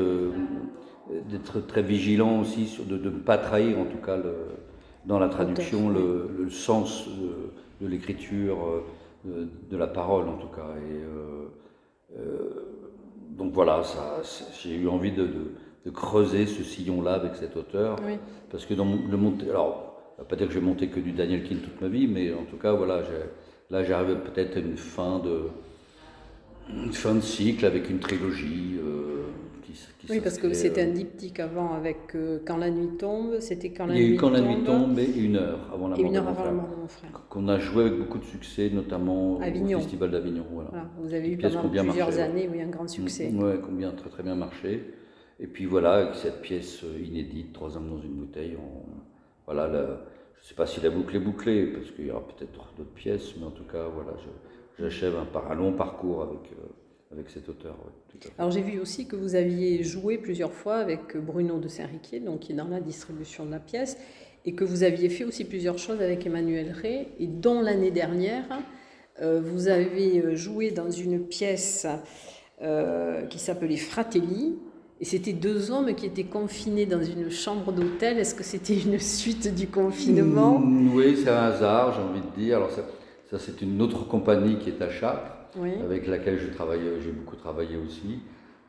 d'être 1.30 1.60
très 1.66 1.82
vigilant 1.82 2.40
aussi 2.40 2.66
sur, 2.66 2.84
de, 2.84 2.96
ne 2.96 3.10
pas 3.10 3.38
trahir 3.38 3.78
en 3.78 3.84
tout 3.84 3.98
cas 3.98 4.16
le, 4.16 4.34
dans 5.06 5.18
la 5.18 5.28
traduction 5.28 5.88
le, 5.88 6.30
le, 6.36 6.50
sens 6.50 7.08
de, 7.80 7.86
l'écriture, 7.86 8.58
euh, 9.26 9.46
de, 9.70 9.76
la 9.76 9.86
parole 9.86 10.28
en 10.28 10.36
tout 10.36 10.48
cas. 10.48 10.74
Et 10.90 12.20
donc 13.36 13.52
voilà, 13.52 13.82
ça, 13.84 14.20
j'ai 14.60 14.74
eu 14.74 14.88
envie 14.88 15.12
de 15.12 15.52
creuser 15.90 16.46
ce 16.46 16.62
sillon-là 16.62 17.14
avec 17.14 17.36
cet 17.36 17.56
auteur. 17.56 17.96
Parce 18.50 18.66
que 18.66 18.74
dans 18.74 18.86
le 18.86 19.16
monter, 19.16 19.50
alors, 19.50 20.00
pas 20.28 20.36
dire 20.36 20.48
que 20.48 20.54
j'ai 20.54 20.60
monté 20.60 20.88
que 20.88 21.00
du 21.00 21.12
Daniel 21.12 21.44
Keane 21.44 21.60
toute 21.60 21.80
ma 21.80 21.88
vie, 21.88 22.06
mais 22.06 22.32
en 22.32 22.44
tout 22.44 22.56
cas, 22.56 22.72
voilà, 22.72 23.02
là 23.70 23.84
j'arrive 23.84 24.16
peut-être 24.20 24.56
à 24.56 24.60
une 24.60 24.76
fin 24.76 25.18
de, 25.18 25.42
une 26.70 26.92
fin 26.92 27.14
de 27.14 27.20
cycle 27.20 27.64
avec 27.64 27.88
une 27.90 27.98
trilogie. 28.00 28.78
Euh, 28.78 28.97
qui, 29.72 30.12
oui, 30.12 30.20
parce 30.20 30.38
que 30.38 30.52
c'était 30.52 30.82
un 30.82 30.92
diptyque 30.92 31.40
avant 31.40 31.74
avec 31.74 32.14
euh, 32.14 32.38
Quand 32.46 32.56
la 32.56 32.70
nuit 32.70 32.96
tombe, 32.98 33.40
c'était 33.40 33.70
Quand 33.70 33.86
la 33.86 33.94
nuit 33.94 34.00
tombe. 34.00 34.02
Il 34.04 34.08
y 34.08 34.12
a 34.12 34.14
eu 34.14 34.16
Quand 34.16 34.30
la 34.30 34.40
nuit 34.40 34.64
tombe 34.64 34.98
et 34.98 35.18
une 35.18 35.36
heure 35.36 35.70
avant 35.72 35.88
la 35.88 35.96
mort, 35.96 36.06
une 36.06 36.16
heure 36.16 36.28
avant 36.28 36.44
la 36.44 36.52
mort 36.52 36.68
de 36.68 36.76
mon 36.76 36.88
frère. 36.88 37.10
Qu'on 37.28 37.48
a 37.48 37.58
joué 37.58 37.84
avec 37.84 37.98
beaucoup 37.98 38.18
de 38.18 38.24
succès, 38.24 38.70
notamment 38.70 39.36
au 39.36 39.40
Festival 39.40 40.10
d'Avignon. 40.10 40.44
Voilà. 40.52 40.70
Vous 41.00 41.12
avez 41.12 41.30
eu 41.30 41.36
pendant 41.36 41.68
plusieurs 41.68 42.18
années 42.18 42.48
oui, 42.50 42.62
un 42.62 42.68
grand 42.68 42.88
succès. 42.88 43.30
Oui, 43.32 43.52
combien 43.64 43.90
très 43.92 44.10
très 44.10 44.22
bien 44.22 44.34
marché. 44.34 44.94
Et 45.40 45.46
puis 45.46 45.66
voilà, 45.66 45.94
avec 45.94 46.14
cette 46.16 46.40
pièce 46.40 46.82
euh, 46.82 47.00
inédite, 47.00 47.52
Trois 47.52 47.76
hommes 47.76 47.88
dans 47.88 48.02
une 48.02 48.14
bouteille, 48.14 48.56
voilà, 49.46 49.68
je 49.72 50.44
ne 50.44 50.48
sais 50.48 50.54
pas 50.54 50.66
si 50.66 50.80
la 50.80 50.90
boucle 50.90 51.16
est 51.16 51.20
bouclée, 51.20 51.66
parce 51.66 51.90
qu'il 51.92 52.06
y 52.06 52.10
aura 52.10 52.26
peut-être 52.26 52.72
d'autres 52.76 52.90
pièces, 52.90 53.34
mais 53.38 53.46
en 53.46 53.50
tout 53.50 53.64
cas, 53.64 53.86
voilà, 53.88 54.12
j'achève 54.78 55.14
un, 55.16 55.50
un, 55.50 55.54
long 55.54 55.72
parcours 55.72 56.22
avec, 56.22 56.52
euh, 56.52 56.66
avec 57.12 57.30
cet 57.30 57.48
auteur. 57.48 57.76
Alors 58.38 58.50
j'ai 58.50 58.60
vu 58.60 58.78
aussi 58.80 59.06
que 59.06 59.16
vous 59.16 59.34
aviez 59.34 59.82
joué 59.82 60.18
plusieurs 60.18 60.52
fois 60.52 60.76
avec 60.76 61.16
Bruno 61.16 61.58
de 61.58 61.68
Saint-Riquier, 61.68 62.20
donc 62.20 62.40
qui 62.40 62.52
est 62.52 62.56
dans 62.56 62.68
la 62.68 62.80
distribution 62.80 63.46
de 63.46 63.50
la 63.50 63.60
pièce, 63.60 63.96
et 64.44 64.54
que 64.54 64.64
vous 64.64 64.82
aviez 64.82 65.08
fait 65.08 65.24
aussi 65.24 65.44
plusieurs 65.44 65.78
choses 65.78 66.00
avec 66.00 66.26
Emmanuel 66.26 66.72
Rey, 66.72 67.08
et 67.18 67.26
dont 67.26 67.60
l'année 67.60 67.90
dernière, 67.90 68.44
euh, 69.20 69.40
vous 69.40 69.68
avez 69.68 70.36
joué 70.36 70.70
dans 70.70 70.90
une 70.90 71.20
pièce 71.26 71.86
qui 73.30 73.38
s'appelait 73.38 73.76
Fratelli, 73.76 74.56
et 75.00 75.04
c'était 75.04 75.32
deux 75.32 75.70
hommes 75.70 75.94
qui 75.94 76.06
étaient 76.06 76.24
confinés 76.24 76.86
dans 76.86 77.02
une 77.02 77.30
chambre 77.30 77.72
d'hôtel. 77.72 78.18
Est-ce 78.18 78.34
que 78.34 78.42
c'était 78.42 78.76
une 78.76 78.98
suite 78.98 79.54
du 79.54 79.68
confinement? 79.68 80.58
Mm, 80.58 80.92
Oui, 80.94 81.16
c'est 81.22 81.30
un 81.30 81.44
hasard, 81.44 81.94
j'ai 81.94 82.02
envie 82.02 82.20
de 82.20 82.42
dire. 82.42 82.56
Alors 82.56 82.72
ça, 82.72 82.82
c'est 83.36 83.60
une 83.60 83.82
autre 83.82 84.06
compagnie 84.08 84.58
qui 84.58 84.70
est 84.70 84.80
à 84.80 84.88
Chartres, 84.88 85.32
avec 85.84 86.06
laquelle 86.06 86.38
j'ai 86.38 86.50
travaillé, 86.50 87.00
j'ai 87.00 87.12
beaucoup 87.12 87.36
travaillé 87.36 87.76
aussi. 87.76 88.20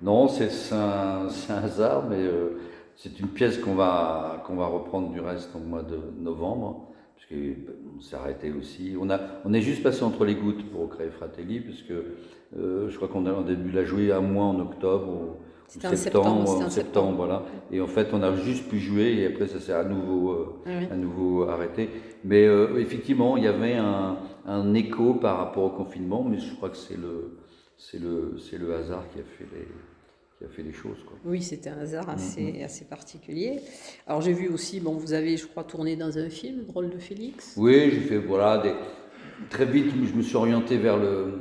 Non, 0.02 0.28
c'est 0.28 0.50
un, 0.74 1.28
un, 1.50 1.64
hasard, 1.64 2.08
mais 2.10 2.18
euh, 2.18 2.58
c'est 2.96 3.20
une 3.20 3.28
pièce 3.28 3.58
qu'on 3.58 3.76
va, 3.76 4.44
qu'on 4.46 4.56
va 4.56 4.66
reprendre 4.66 5.10
du 5.12 5.20
reste 5.20 5.56
au 5.56 5.60
mois 5.60 5.84
de 5.84 5.98
novembre, 6.20 6.90
puisqu'on 7.16 8.02
s'est 8.02 8.16
arrêté 8.16 8.52
aussi. 8.52 8.96
On, 9.00 9.10
a, 9.10 9.20
on 9.46 9.54
est 9.54 9.62
juste 9.62 9.84
passé 9.84 10.04
entre 10.04 10.26
les 10.26 10.36
gouttes 10.36 10.70
pour 10.72 10.90
créer 10.90 11.10
Fratelli, 11.10 11.60
puisque 11.60 11.92
euh, 11.92 12.90
je 12.90 12.96
crois 12.96 13.08
qu'on 13.08 13.26
a, 13.26 13.44
début 13.44 13.72
la 13.72 13.84
jouer 13.84 14.12
un 14.12 14.22
mois 14.22 14.46
en 14.46 14.60
octobre. 14.60 15.38
C'était 15.68 15.88
en 15.88 15.96
septembre, 15.96 16.62
en 16.66 16.70
septembre, 16.70 17.16
voilà. 17.16 17.44
Et 17.72 17.80
en 17.80 17.86
fait, 17.86 18.08
on 18.12 18.24
a 18.24 18.34
juste 18.36 18.68
pu 18.68 18.80
jouer 18.80 19.20
et 19.20 19.28
après, 19.28 19.48
ça 19.48 19.60
s'est 19.60 19.74
à 19.74 19.84
nouveau, 19.84 20.32
euh, 20.32 20.46
ah 20.66 20.94
à 20.94 20.98
nouveau 20.98 21.44
arrêté. 21.44 21.90
Mais 22.24 22.48
euh, 22.48 22.80
effectivement, 22.80 23.38
il 23.38 23.44
y 23.44 23.48
avait 23.48 23.76
un, 23.76 24.18
un, 24.50 24.74
écho 24.74 25.14
par 25.14 25.38
rapport 25.38 25.64
au 25.64 25.70
confinement, 25.70 26.24
mais 26.24 26.40
je 26.40 26.54
crois 26.56 26.70
que 26.70 26.78
c'est 26.78 26.98
le, 26.98 27.38
c'est 27.78 28.00
le, 28.00 28.38
c'est 28.38 28.58
le 28.58 28.74
hasard 28.74 29.06
qui 29.14 29.20
a 29.20 29.24
fait 29.24 29.48
les, 29.54 29.68
qui 30.38 30.46
a 30.46 30.48
fait 30.48 30.64
les 30.64 30.74
choses. 30.74 30.98
Quoi. 31.06 31.18
Oui, 31.26 31.42
c'était 31.42 31.70
un 31.70 31.80
hasard 31.80 32.10
assez, 32.10 32.54
mhm. 32.54 32.64
assez 32.64 32.86
particulier. 32.86 33.60
Alors 34.08 34.22
j'ai 34.22 34.34
vu 34.34 34.50
aussi, 34.50 34.80
bon, 34.80 34.94
vous 34.94 35.14
avez, 35.14 35.38
je 35.38 35.48
crois, 35.48 35.64
tourné 35.64 35.96
dans 35.96 36.18
un 36.18 36.30
film, 36.30 36.64
le 36.66 36.72
rôle 36.72 36.90
de 36.90 36.98
Félix. 36.98 37.56
Oui, 37.58 37.92
j'ai 37.92 38.02
fait, 38.02 38.18
voilà, 38.18 38.58
des... 38.58 38.74
très 39.50 39.66
vite, 39.66 39.92
je 40.06 40.14
me 40.14 40.22
suis 40.22 40.36
orienté 40.36 40.78
vers 40.78 40.98
le, 40.98 41.34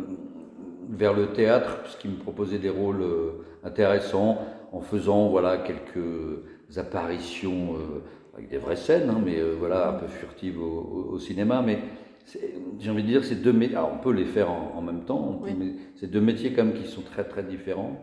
vers 0.88 1.14
le 1.14 1.28
théâtre, 1.28 1.82
puisqu'il 1.82 2.10
me 2.10 2.18
proposait 2.18 2.58
des 2.58 2.70
rôles 2.70 3.02
euh, 3.02 3.44
intéressants, 3.62 4.38
en 4.72 4.80
faisant, 4.80 5.28
voilà, 5.28 5.58
quelques 5.58 6.76
apparitions 6.76 7.74
euh, 7.74 8.02
avec 8.34 8.50
des 8.50 8.58
vraies 8.58 8.76
scènes, 8.76 9.10
hein, 9.10 9.20
mais 9.24 9.38
euh, 9.38 9.54
voilà, 9.58 9.90
un 9.90 9.92
peu 9.94 10.06
furtives 10.06 10.60
au, 10.60 11.18
cinéma, 11.18 11.62
mais 11.64 11.78
j'ai 12.78 12.90
envie 12.90 13.02
de 13.02 13.08
dire, 13.08 13.24
c'est 13.24 13.42
deux 13.42 13.52
métiers, 13.52 13.76
alors 13.76 13.92
on 13.94 13.98
peut 13.98 14.12
les 14.12 14.24
faire 14.24 14.50
en, 14.50 14.82
même 14.82 15.04
temps, 15.04 15.40
mais 15.44 15.74
c'est 15.96 16.10
deux 16.10 16.20
métiers 16.20 16.52
quand 16.52 16.64
même 16.64 16.74
qui 16.74 16.86
sont 16.88 17.02
très 17.02 17.24
très 17.24 17.42
différents. 17.42 17.98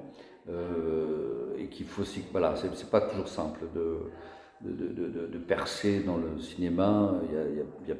Euh, 0.47 1.55
et 1.57 1.67
qu'il 1.69 1.87
faut 1.87 2.03
aussi, 2.03 2.23
voilà, 2.31 2.55
c'est 2.55 2.89
pas 2.91 3.01
toujours 3.01 3.27
simple 3.27 3.61
de, 3.73 3.97
de, 4.61 4.87
de, 4.87 5.27
de, 5.27 5.37
percer 5.39 6.01
dans 6.01 6.17
le 6.17 6.39
cinéma. 6.39 7.15
Il 7.27 7.87
y 7.87 7.91
a, 7.91 7.95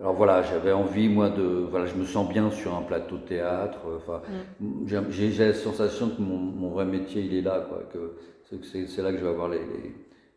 alors 0.00 0.14
voilà, 0.14 0.42
j'avais 0.42 0.72
envie, 0.72 1.08
moi, 1.08 1.30
de. 1.30 1.42
Voilà, 1.42 1.86
je 1.86 1.94
me 1.94 2.04
sens 2.04 2.28
bien 2.28 2.50
sur 2.50 2.74
un 2.74 2.82
plateau 2.82 3.16
de 3.16 3.22
théâtre. 3.22 3.78
Enfin, 3.96 4.22
mm. 4.60 5.10
j'ai 5.10 5.30
la 5.38 5.54
sensation 5.54 6.10
que 6.10 6.20
mon, 6.20 6.36
mon, 6.36 6.70
vrai 6.70 6.84
métier, 6.84 7.22
il 7.22 7.34
est 7.34 7.42
là, 7.42 7.66
quoi. 7.68 7.82
Que 7.92 8.16
c'est 8.62 9.02
là 9.02 9.12
que 9.12 9.18
je 9.18 9.24
vais 9.24 9.30
avoir 9.30 9.48
les, 9.48 9.60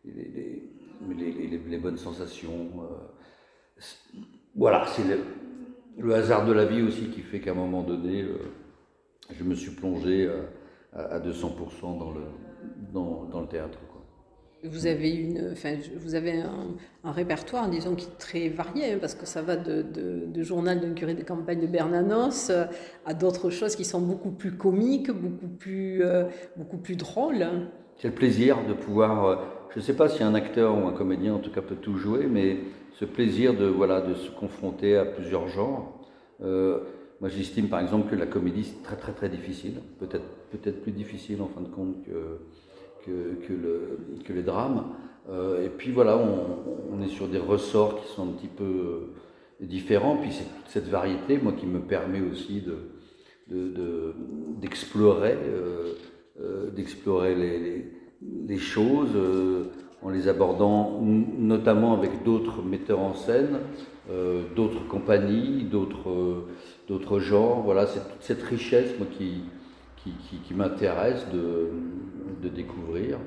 les, 0.05 0.63
les, 1.15 1.61
les 1.67 1.77
bonnes 1.77 1.97
sensations. 1.97 2.69
Euh. 2.81 3.81
Voilà, 4.55 4.85
c'est 4.87 5.03
le, 5.97 6.13
hasard 6.13 6.45
de 6.45 6.51
la 6.53 6.65
vie 6.65 6.81
aussi 6.81 7.09
qui 7.09 7.21
fait 7.21 7.39
qu'à 7.39 7.51
un 7.51 7.55
moment 7.55 7.83
donné, 7.83 8.21
euh, 8.21 8.37
je 9.37 9.43
me 9.43 9.55
suis 9.55 9.71
plongé 9.71 10.29
à, 10.93 11.19
200% 11.19 11.97
dans 11.97 12.11
le, 12.11 12.21
dans, 12.91 13.25
dans 13.25 13.41
le 13.41 13.47
théâtre. 13.47 13.79
Vous 14.63 14.85
avez, 14.85 15.09
une, 15.09 15.49
enfin, 15.53 15.75
vous 15.95 16.13
avez 16.13 16.39
un, 17.03 17.11
répertoire, 17.11 17.67
disons, 17.67 17.95
qui 17.95 18.05
est 18.05 18.17
très 18.19 18.49
varié, 18.49 18.93
hein, 18.93 18.97
parce 19.01 19.15
que 19.15 19.25
ça 19.25 19.41
va 19.41 19.55
de, 19.55 19.81
de, 19.81 20.43
journal 20.43 20.79
d'un 20.79 20.93
curé 20.93 21.15
de 21.15 21.23
campagne 21.23 21.59
de 21.59 21.65
Bernanos 21.65 22.51
euh, 22.51 22.65
à 23.05 23.15
d'autres 23.15 23.49
choses 23.49 23.75
qui 23.75 23.85
sont 23.85 24.01
beaucoup 24.01 24.29
plus 24.29 24.51
comiques, 24.51 25.09
beaucoup 25.09 25.47
plus, 25.47 26.03
euh, 26.03 26.25
beaucoup 26.57 26.77
plus 26.77 26.95
drôles. 26.95 27.43
C'est 27.97 28.09
le 28.09 28.13
plaisir 28.13 28.57
de 28.67 28.73
pouvoir, 28.73 29.25
euh, 29.25 29.35
je 29.71 29.79
ne 29.79 29.81
sais 29.81 29.95
pas 29.95 30.09
si 30.09 30.23
un 30.23 30.33
acteur 30.33 30.77
ou 30.77 30.87
un 30.87 30.93
comédien 30.93 31.33
en 31.33 31.39
tout 31.39 31.51
cas 31.51 31.61
peut 31.61 31.75
tout 31.75 31.97
jouer, 31.97 32.27
mais 32.27 32.59
ce 32.93 33.05
plaisir 33.05 33.53
de, 33.53 33.65
voilà, 33.65 34.01
de 34.01 34.13
se 34.13 34.29
confronter 34.29 34.95
à 34.97 35.05
plusieurs 35.05 35.47
genres. 35.47 35.97
Moi, 36.39 37.29
j'estime 37.29 37.67
par 37.67 37.79
exemple 37.79 38.09
que 38.09 38.15
la 38.15 38.25
comédie, 38.25 38.63
c'est 38.63 38.81
très 38.81 38.95
très 38.95 39.11
très 39.11 39.29
difficile, 39.29 39.75
peut-être 39.99 40.25
peut-être 40.51 40.81
plus 40.81 40.91
difficile 40.91 41.41
en 41.41 41.47
fin 41.47 41.61
de 41.61 41.67
compte 41.67 42.03
que, 42.03 42.39
que, 43.05 43.45
que, 43.45 43.53
le, 43.53 43.99
que 44.25 44.33
les 44.33 44.43
drames. 44.43 44.85
Euh, 45.29 45.65
et 45.65 45.69
puis 45.69 45.91
voilà, 45.91 46.17
on, 46.17 46.57
on, 46.91 47.01
est 47.01 47.09
sur 47.09 47.27
des 47.27 47.37
ressorts 47.37 48.01
qui 48.01 48.11
sont 48.11 48.23
un 48.23 48.31
petit 48.33 48.47
peu 48.47 48.63
euh, 48.63 49.13
différents. 49.61 50.17
Puis 50.17 50.31
c'est 50.31 50.43
toute 50.43 50.67
cette 50.67 50.87
variété, 50.87 51.37
moi, 51.37 51.53
qui 51.53 51.67
me 51.67 51.79
permet 51.79 52.21
aussi 52.21 52.61
de, 52.61 54.15
d'explorer, 54.59 55.35
de, 55.35 56.41
euh, 56.41 56.71
d'explorer 56.71 57.35
les, 57.35 57.59
les, 57.59 57.85
les, 58.47 58.57
choses 58.57 59.17
en 60.01 60.09
les 60.09 60.27
abordant 60.27 61.01
notamment 61.01 61.93
avec 61.93 62.23
d'autres 62.23 62.61
metteurs 62.61 62.99
en 62.99 63.13
scène, 63.13 63.59
d'autres 64.55 64.87
compagnies, 64.87 65.63
d'autres 65.63 66.45
d'autres 66.91 67.19
genres. 67.19 67.61
Voilà, 67.61 67.87
c'est 67.87 67.99
toute 67.99 68.21
cette 68.21 68.43
richesse 68.43 68.97
moi, 68.97 69.07
qui, 69.17 69.43
qui, 69.97 70.11
qui, 70.45 70.53
m'intéresse 70.53 71.25
de, 71.33 71.69
de, 72.41 72.49
découvrir. 72.49 73.17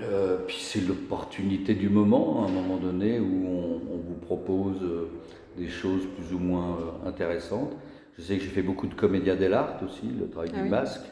Euh, 0.00 0.38
puis 0.46 0.56
c'est 0.58 0.80
l'opportunité 0.80 1.74
du 1.74 1.88
moment, 1.88 2.44
à 2.44 2.48
un 2.48 2.52
moment 2.52 2.76
donné, 2.76 3.20
où 3.20 3.46
on, 3.46 3.96
vous 3.96 4.18
propose 4.20 4.82
euh, 4.82 5.08
des 5.56 5.68
choses 5.68 6.02
plus 6.16 6.34
ou 6.34 6.38
moins 6.38 6.76
euh, 6.76 7.08
intéressantes. 7.08 7.76
Je 8.16 8.22
sais 8.22 8.36
que 8.36 8.42
j'ai 8.42 8.48
fait 8.48 8.62
beaucoup 8.62 8.86
de 8.86 8.94
comédia 8.94 9.36
dell'arte 9.36 9.82
aussi, 9.82 10.06
le 10.06 10.28
travail 10.28 10.50
ah 10.54 10.62
du 10.62 10.68
masque. 10.68 11.06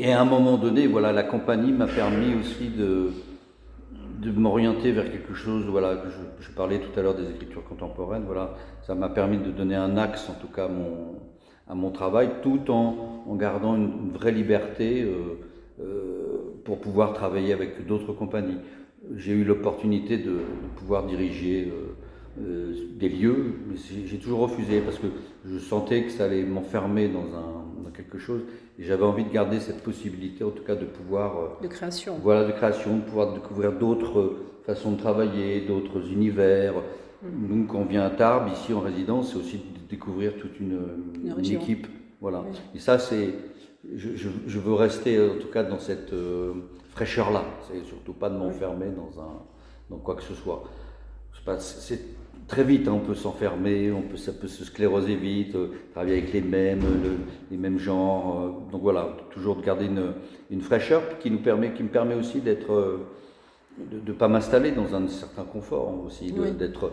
Et 0.00 0.12
à 0.12 0.20
un 0.20 0.24
moment 0.24 0.56
donné, 0.56 0.86
voilà, 0.86 1.12
la 1.12 1.22
compagnie 1.22 1.72
m'a 1.72 1.86
permis 1.86 2.34
aussi 2.34 2.68
de, 2.68 3.10
m'orienter 4.30 4.92
vers 4.92 5.10
quelque 5.10 5.34
chose, 5.34 5.64
voilà, 5.66 6.02
je, 6.40 6.50
parlais 6.50 6.78
tout 6.78 6.98
à 6.98 7.02
l'heure 7.02 7.14
des 7.14 7.30
écritures 7.30 7.64
contemporaines, 7.64 8.24
voilà, 8.26 8.54
ça 8.82 8.94
m'a 8.94 9.08
permis 9.08 9.38
de 9.38 9.50
donner 9.50 9.74
un 9.74 9.96
axe, 9.96 10.28
en 10.28 10.34
tout 10.34 10.48
cas, 10.48 10.68
à 11.68 11.74
mon, 11.74 11.90
travail, 11.90 12.30
tout 12.42 12.70
en, 12.70 13.34
gardant 13.36 13.76
une, 13.76 14.10
vraie 14.12 14.32
liberté 14.32 15.02
euh, 15.02 15.38
euh, 15.80 16.60
pour 16.64 16.80
pouvoir 16.80 17.12
travailler 17.12 17.52
avec 17.52 17.86
d'autres 17.86 18.12
compagnies. 18.12 18.58
J'ai 19.16 19.32
eu 19.32 19.44
l'opportunité 19.44 20.18
de, 20.18 20.40
pouvoir 20.76 21.06
diriger 21.06 21.72
euh 21.72 21.92
des 22.40 23.08
lieux, 23.08 23.54
mais 23.66 23.74
j'ai 24.06 24.18
toujours 24.18 24.40
refusé 24.40 24.80
parce 24.80 24.98
que 24.98 25.08
je 25.44 25.58
sentais 25.58 26.04
que 26.04 26.10
ça 26.10 26.26
allait 26.26 26.44
m'enfermer 26.44 27.08
dans, 27.08 27.24
un, 27.36 27.67
dans 27.82 27.90
quelque 27.90 28.18
chose 28.18 28.42
et 28.78 28.84
j'avais 28.84 29.04
envie 29.04 29.24
de 29.24 29.30
garder 29.30 29.60
cette 29.60 29.82
possibilité, 29.82 30.44
en 30.44 30.50
tout 30.50 30.62
cas, 30.62 30.74
de 30.74 30.84
pouvoir. 30.84 31.38
Euh, 31.38 31.48
de 31.62 31.68
création. 31.68 32.18
Voilà, 32.22 32.44
de 32.44 32.52
création, 32.52 32.96
de 32.98 33.02
pouvoir 33.02 33.34
découvrir 33.34 33.72
d'autres 33.72 34.36
façons 34.64 34.92
de 34.92 34.98
travailler, 34.98 35.62
d'autres 35.62 36.10
univers. 36.10 36.74
Mm. 37.22 37.48
Donc, 37.48 37.66
quand 37.68 37.78
on 37.78 37.84
vient 37.84 38.04
à 38.04 38.10
Tarbes, 38.10 38.48
ici 38.52 38.72
en 38.72 38.80
résidence, 38.80 39.32
c'est 39.32 39.38
aussi 39.38 39.56
de 39.58 39.88
découvrir 39.88 40.36
toute 40.36 40.60
une, 40.60 40.80
une, 41.24 41.44
équipe. 41.44 41.86
Voilà. 42.20 42.44
Et 42.74 42.78
ça, 42.78 42.98
c'est. 42.98 43.34
Je, 43.94 44.16
je, 44.16 44.28
je, 44.46 44.58
veux 44.58 44.74
rester, 44.74 45.18
en 45.20 45.38
tout 45.38 45.48
cas, 45.48 45.62
dans 45.62 45.78
cette 45.78 46.12
euh, 46.12 46.52
fraîcheur-là. 46.90 47.44
C'est 47.68 47.84
surtout 47.84 48.12
pas 48.12 48.28
de 48.28 48.36
m'enfermer 48.36 48.90
dans, 48.90 49.20
un, 49.20 49.42
dans 49.88 49.98
quoi 49.98 50.16
que 50.16 50.22
ce 50.22 50.34
soit. 50.34 50.64
C'est 51.58 52.00
très 52.48 52.64
vite, 52.64 52.88
hein, 52.88 52.94
on 52.94 53.06
peut 53.06 53.14
s'enfermer, 53.14 53.92
on 53.92 54.02
peut, 54.02 54.16
ça 54.16 54.32
peut 54.32 54.48
se 54.48 54.64
scléroser 54.64 55.14
vite, 55.14 55.54
euh, 55.54 55.68
travailler 55.92 56.18
avec 56.18 56.32
les 56.32 56.40
mêmes, 56.40 56.82
les 57.50 57.56
mêmes 57.56 57.78
genres. 57.78 58.40
Euh, 58.40 58.72
donc 58.72 58.82
voilà, 58.82 59.16
toujours 59.30 59.56
de 59.56 59.62
garder 59.62 59.84
une, 59.84 60.14
une, 60.50 60.62
fraîcheur 60.62 61.18
qui, 61.20 61.30
nous 61.30 61.38
permet, 61.38 61.72
qui 61.74 61.82
me 61.82 61.90
permet 61.90 62.14
aussi 62.14 62.40
d'être, 62.40 62.72
euh, 62.72 63.06
de 63.78 64.00
ne 64.10 64.16
pas 64.16 64.28
m'installer 64.28 64.72
dans 64.72 64.94
un 64.94 65.06
certain 65.08 65.44
confort 65.44 65.90
hein, 65.90 66.06
aussi, 66.06 66.32
d'être 66.32 66.90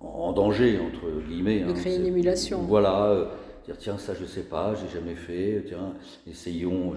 en 0.00 0.32
danger, 0.32 0.80
entre 0.80 1.20
guillemets. 1.28 1.60
De 1.60 1.70
hein, 1.70 1.74
créer 1.74 1.96
une 1.96 2.06
émulation. 2.06 2.62
Voilà, 2.62 3.28
dire 3.66 3.76
tiens, 3.78 3.98
ça 3.98 4.14
je 4.14 4.24
sais 4.24 4.44
pas, 4.44 4.74
j'ai 4.74 4.88
jamais 4.98 5.14
fait, 5.14 5.64
tiens, 5.66 5.92
essayons 6.28 6.94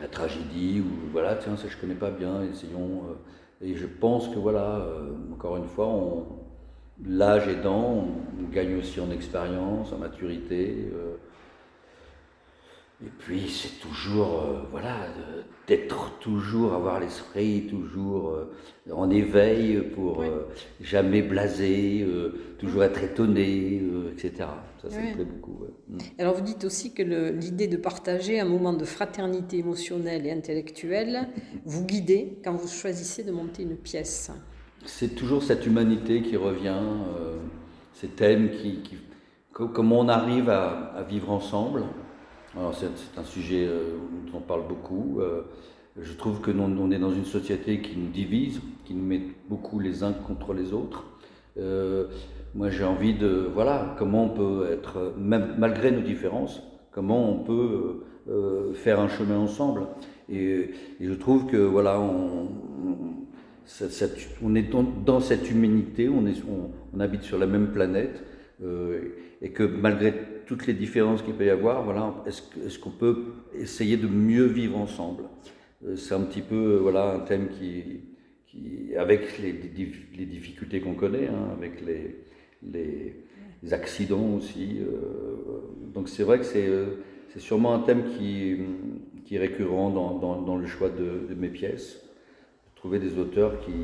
la 0.00 0.08
tragédie, 0.08 0.80
ou 0.80 1.10
voilà, 1.12 1.34
tiens, 1.34 1.56
ça 1.56 1.68
je 1.68 1.76
connais 1.76 1.94
pas 1.94 2.10
bien, 2.10 2.42
essayons. 2.50 3.02
Et 3.62 3.74
je 3.74 3.86
pense 3.86 4.28
que 4.28 4.38
voilà, 4.38 4.76
euh, 4.76 5.10
encore 5.32 5.56
une 5.56 5.66
fois, 5.66 5.86
l'âge 7.04 7.46
aidant, 7.48 8.06
on, 8.38 8.50
gagne 8.50 8.76
aussi 8.76 9.00
en 9.00 9.10
expérience, 9.10 9.92
en 9.92 9.98
maturité. 9.98 10.90
Euh, 10.92 11.16
et 13.02 13.08
puis 13.18 13.48
c'est 13.48 13.80
toujours, 13.80 14.42
euh, 14.42 14.62
voilà, 14.70 15.06
d'être 15.66 16.18
toujours, 16.18 16.74
avoir 16.74 17.00
l'esprit 17.00 17.66
toujours 17.66 18.28
euh, 18.28 18.52
en 18.92 19.08
éveil 19.08 19.80
pour 19.94 20.20
euh, 20.20 20.46
jamais 20.82 21.22
blaser, 21.22 22.06
toujours 22.58 22.84
être 22.84 23.02
étonné, 23.02 23.82
etc. 24.12 24.48
Ça, 24.82 24.90
ça 24.90 25.00
me 25.00 25.14
plaît 25.14 25.24
beaucoup. 25.24 25.64
Mm. 25.88 25.98
Alors 26.18 26.34
vous 26.34 26.42
dites 26.42 26.64
aussi 26.64 26.92
que 26.92 27.02
l'idée 27.02 27.68
de 27.68 27.78
partager 27.78 28.38
un 28.38 28.44
moment 28.44 28.74
de 28.74 28.84
fraternité 28.84 29.58
émotionnelle 29.58 30.26
et 30.26 30.30
intellectuelle 30.30 31.28
vous 31.64 31.86
guidez 31.86 32.38
quand 32.44 32.52
vous 32.52 32.68
choisissez 32.68 33.22
de 33.22 33.32
monter 33.32 33.62
une 33.62 33.76
pièce. 33.76 34.30
C'est 34.84 35.14
toujours 35.14 35.42
cette 35.42 35.64
humanité 35.66 36.20
qui 36.20 36.36
revient, 36.36 36.82
ces 37.94 38.08
thèmes 38.08 38.50
qui, 38.50 38.80
qui, 38.82 38.96
comment 39.52 40.00
on 40.00 40.08
arrive 40.08 40.50
à, 40.50 40.92
à 40.96 41.02
vivre 41.02 41.30
ensemble. 41.30 41.84
C'est 42.72 43.18
un 43.18 43.24
sujet 43.24 43.66
euh, 43.66 43.96
dont 44.32 44.38
on 44.38 44.40
parle 44.40 44.66
beaucoup. 44.66 45.20
Euh, 45.20 45.42
je 46.00 46.12
trouve 46.14 46.40
que 46.40 46.50
nous, 46.50 46.64
on 46.64 46.90
est 46.90 46.98
dans 46.98 47.12
une 47.12 47.24
société 47.24 47.80
qui 47.80 47.96
nous 47.96 48.08
divise, 48.08 48.60
qui 48.84 48.94
nous 48.94 49.04
met 49.04 49.22
beaucoup 49.48 49.78
les 49.78 50.02
uns 50.02 50.12
contre 50.12 50.52
les 50.52 50.72
autres. 50.72 51.04
Euh, 51.58 52.06
moi, 52.54 52.68
j'ai 52.70 52.82
envie 52.84 53.14
de, 53.14 53.48
voilà, 53.54 53.94
comment 53.98 54.24
on 54.24 54.30
peut 54.30 54.66
être, 54.72 55.14
même 55.16 55.54
malgré 55.58 55.92
nos 55.92 56.00
différences, 56.00 56.62
comment 56.90 57.30
on 57.30 57.38
peut 57.44 58.04
faire 58.74 59.00
un 59.00 59.08
chemin 59.08 59.38
ensemble. 59.38 59.86
Et, 60.28 60.70
je 61.00 61.12
trouve 61.14 61.46
que, 61.46 61.56
voilà, 61.56 62.00
on, 62.00 62.48
est 64.54 64.70
dans, 65.04 65.20
cette 65.20 65.50
humanité, 65.50 66.08
on, 66.08 66.24
on, 66.94 67.00
habite 67.00 67.22
sur 67.22 67.38
la 67.38 67.46
même 67.46 67.68
planète, 67.72 68.22
et 69.42 69.50
que 69.50 69.62
malgré 69.62 70.14
toutes 70.50 70.66
les 70.66 70.74
différences 70.74 71.22
qu'il 71.22 71.34
peut 71.34 71.46
y 71.46 71.50
avoir, 71.50 71.84
voilà, 71.84 72.12
est-ce 72.26 72.76
qu'on 72.80 72.90
peut 72.90 73.18
essayer 73.54 73.96
de 73.96 74.08
mieux 74.08 74.46
vivre 74.46 74.76
ensemble? 74.78 75.22
Euh, 75.86 75.94
C'est 75.94 76.12
un 76.12 76.22
petit 76.22 76.42
peu 76.42 76.78
voilà, 76.82 77.12
un 77.12 77.20
thème 77.20 77.50
qui, 77.50 78.00
avec 78.98 79.38
les, 79.38 79.52
difficultés 79.52 80.80
qu'on 80.80 80.94
connaît, 80.94 81.28
hein, 81.28 81.50
avec 81.56 81.80
les, 81.86 83.14
accidents 83.70 84.34
aussi. 84.38 84.78
Euh, 84.80 85.36
donc 85.94 86.08
c'est 86.08 86.24
vrai 86.24 86.38
que 86.38 86.44
c'est 86.44 86.66
euh, 86.66 86.96
sûrement 87.36 87.72
un 87.72 87.80
thème 87.80 88.02
qui, 88.16 88.56
qui 89.24 89.36
est 89.36 89.38
récurrent 89.38 89.90
dans, 89.90 90.56
le 90.56 90.66
choix 90.66 90.88
de, 90.88 91.32
mes 91.36 91.50
pièces. 91.50 92.00
Trouver 92.74 92.98
des 92.98 93.20
auteurs 93.20 93.60
qui 93.60 93.76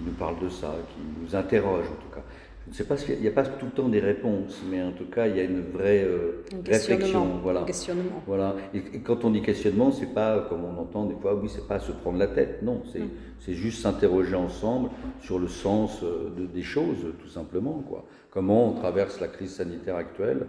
nous 0.00 0.14
parlent 0.18 0.42
de 0.42 0.48
ça, 0.48 0.74
qui 0.88 1.22
nous 1.22 1.36
interrogent 1.36 1.86
en 1.86 2.02
tout 2.02 2.12
cas. 2.12 2.24
Sais 2.72 2.84
pas 2.84 2.96
s'il 2.96 3.20
n'y 3.20 3.28
a, 3.28 3.30
pas 3.30 3.44
tout 3.44 3.66
le 3.66 3.72
temps 3.72 3.88
des 3.88 4.00
réponses, 4.00 4.62
mais 4.70 4.82
en 4.82 4.92
tout 4.92 5.04
cas, 5.04 5.26
il 5.26 5.36
y 5.36 5.40
a 5.40 5.42
une 5.42 5.60
vraie 5.60 6.02
euh, 6.02 6.44
réflexion. 6.66 7.38
Voilà. 7.42 7.62
questionnement. 7.62 8.22
Voilà. 8.26 8.56
Et, 8.72 8.80
quand 9.00 9.24
on 9.24 9.30
dit 9.30 9.42
questionnement, 9.42 9.92
c'est 9.92 10.14
pas 10.14 10.46
comme 10.48 10.64
on 10.64 10.78
entend 10.78 11.04
des 11.04 11.14
fois, 11.14 11.34
oui, 11.34 11.50
c'est 11.50 11.68
pas 11.68 11.78
se 11.78 11.92
prendre 11.92 12.18
la 12.18 12.26
tête. 12.26 12.62
Non, 12.62 12.82
c'est 12.90 13.00
mm. 13.00 13.54
juste 13.54 13.82
s'interroger 13.82 14.34
ensemble 14.34 14.90
sur 15.20 15.38
le 15.38 15.46
sens 15.46 16.02
euh, 16.02 16.30
de, 16.36 16.46
des 16.46 16.62
choses, 16.62 17.12
tout 17.20 17.28
simplement. 17.28 17.84
Quoi. 17.86 18.06
Comment 18.30 18.70
on 18.70 18.72
traverse 18.72 19.20
la 19.20 19.28
crise 19.28 19.54
sanitaire 19.54 19.96
actuelle 19.96 20.46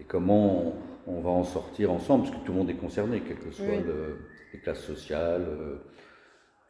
et 0.00 0.04
comment 0.04 0.74
on, 1.06 1.20
va 1.20 1.30
en 1.30 1.44
sortir 1.44 1.92
ensemble, 1.92 2.24
parce 2.24 2.36
que 2.36 2.46
tout 2.46 2.52
le 2.52 2.58
monde 2.58 2.70
est 2.70 2.74
concerné, 2.74 3.20
quelles 3.20 3.38
que 3.38 3.50
soient 3.50 3.66
les 4.52 4.60
classes 4.60 4.84
sociales. 4.84 5.44
Euh, 5.48 5.76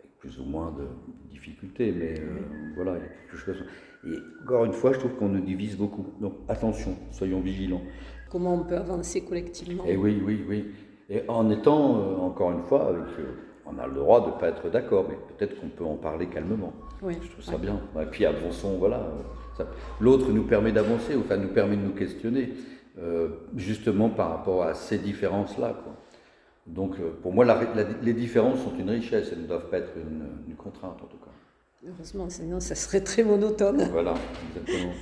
avec 0.01 0.19
plus 0.19 0.41
ou 0.41 0.45
moins 0.45 0.73
de 0.73 0.87
difficultés, 1.31 1.93
mais 1.93 2.15
voilà, 2.75 2.97
il 2.97 3.03
y 3.03 3.07
a 3.07 3.09
quelque 3.09 3.37
chose. 3.37 3.65
Et 4.07 4.17
encore 4.43 4.65
une 4.65 4.73
fois, 4.73 4.93
je 4.93 4.99
trouve 4.99 5.15
qu'on 5.15 5.29
nous 5.29 5.41
divise 5.41 5.77
beaucoup. 5.77 6.07
Donc 6.21 6.35
attention, 6.49 6.97
soyons 7.11 7.41
vigilants. 7.41 7.83
Comment 8.31 8.55
on 8.55 8.65
peut 8.65 8.77
avancer 8.77 9.23
collectivement 9.25 9.85
Et 9.87 9.93
eh 9.93 9.97
oui, 9.97 10.23
oui, 10.25 10.45
oui. 10.49 10.67
Et 11.11 11.23
en 11.29 11.51
étant, 11.51 11.99
euh, 11.99 12.17
encore 12.17 12.53
une 12.53 12.63
fois, 12.63 12.89
avec, 12.89 13.19
euh, 13.19 13.35
on 13.65 13.79
a 13.79 13.87
le 13.87 13.95
droit 13.95 14.21
de 14.21 14.27
ne 14.27 14.39
pas 14.39 14.49
être 14.49 14.69
d'accord, 14.71 15.07
mais 15.09 15.17
peut-être 15.37 15.59
qu'on 15.59 15.69
peut 15.69 15.85
en 15.85 15.97
parler 15.97 16.27
calmement. 16.27 16.73
Oui. 17.03 17.15
Je 17.23 17.31
trouve 17.31 17.45
ça 17.45 17.57
bien. 17.57 17.81
Et 18.01 18.07
puis 18.07 18.27
avançons, 18.27 18.77
voilà. 18.79 19.07
L'autre 20.01 20.31
nous 20.31 20.45
permet 20.45 20.73
d'avancer, 20.73 21.17
enfin 21.17 21.37
nous 21.37 21.49
permet 21.49 21.77
de 21.77 21.83
nous 21.83 21.95
questionner, 21.95 22.53
euh, 22.99 23.29
justement 23.57 24.11
par 24.11 24.31
rapport 24.31 24.63
à 24.63 24.75
ces 24.75 24.99
différences-là. 24.99 25.75
Donc 26.67 26.97
pour 27.23 27.33
moi, 27.33 27.47
les 28.03 28.13
différences 28.13 28.63
sont 28.63 28.77
une 28.79 28.91
richesse, 28.91 29.31
elles 29.33 29.43
ne 29.43 29.47
doivent 29.47 29.71
pas 29.71 29.79
être 29.79 29.93
une 29.97 30.55
contrainte 30.55 30.99
en 31.03 31.07
tout 31.07 31.17
cas. 31.17 31.28
Heureusement, 31.87 32.29
sinon 32.29 32.59
ça 32.59 32.75
serait 32.75 33.03
très 33.03 33.23
monotone. 33.23 33.89
Voilà, 33.93 34.15
exactement. 34.49 34.93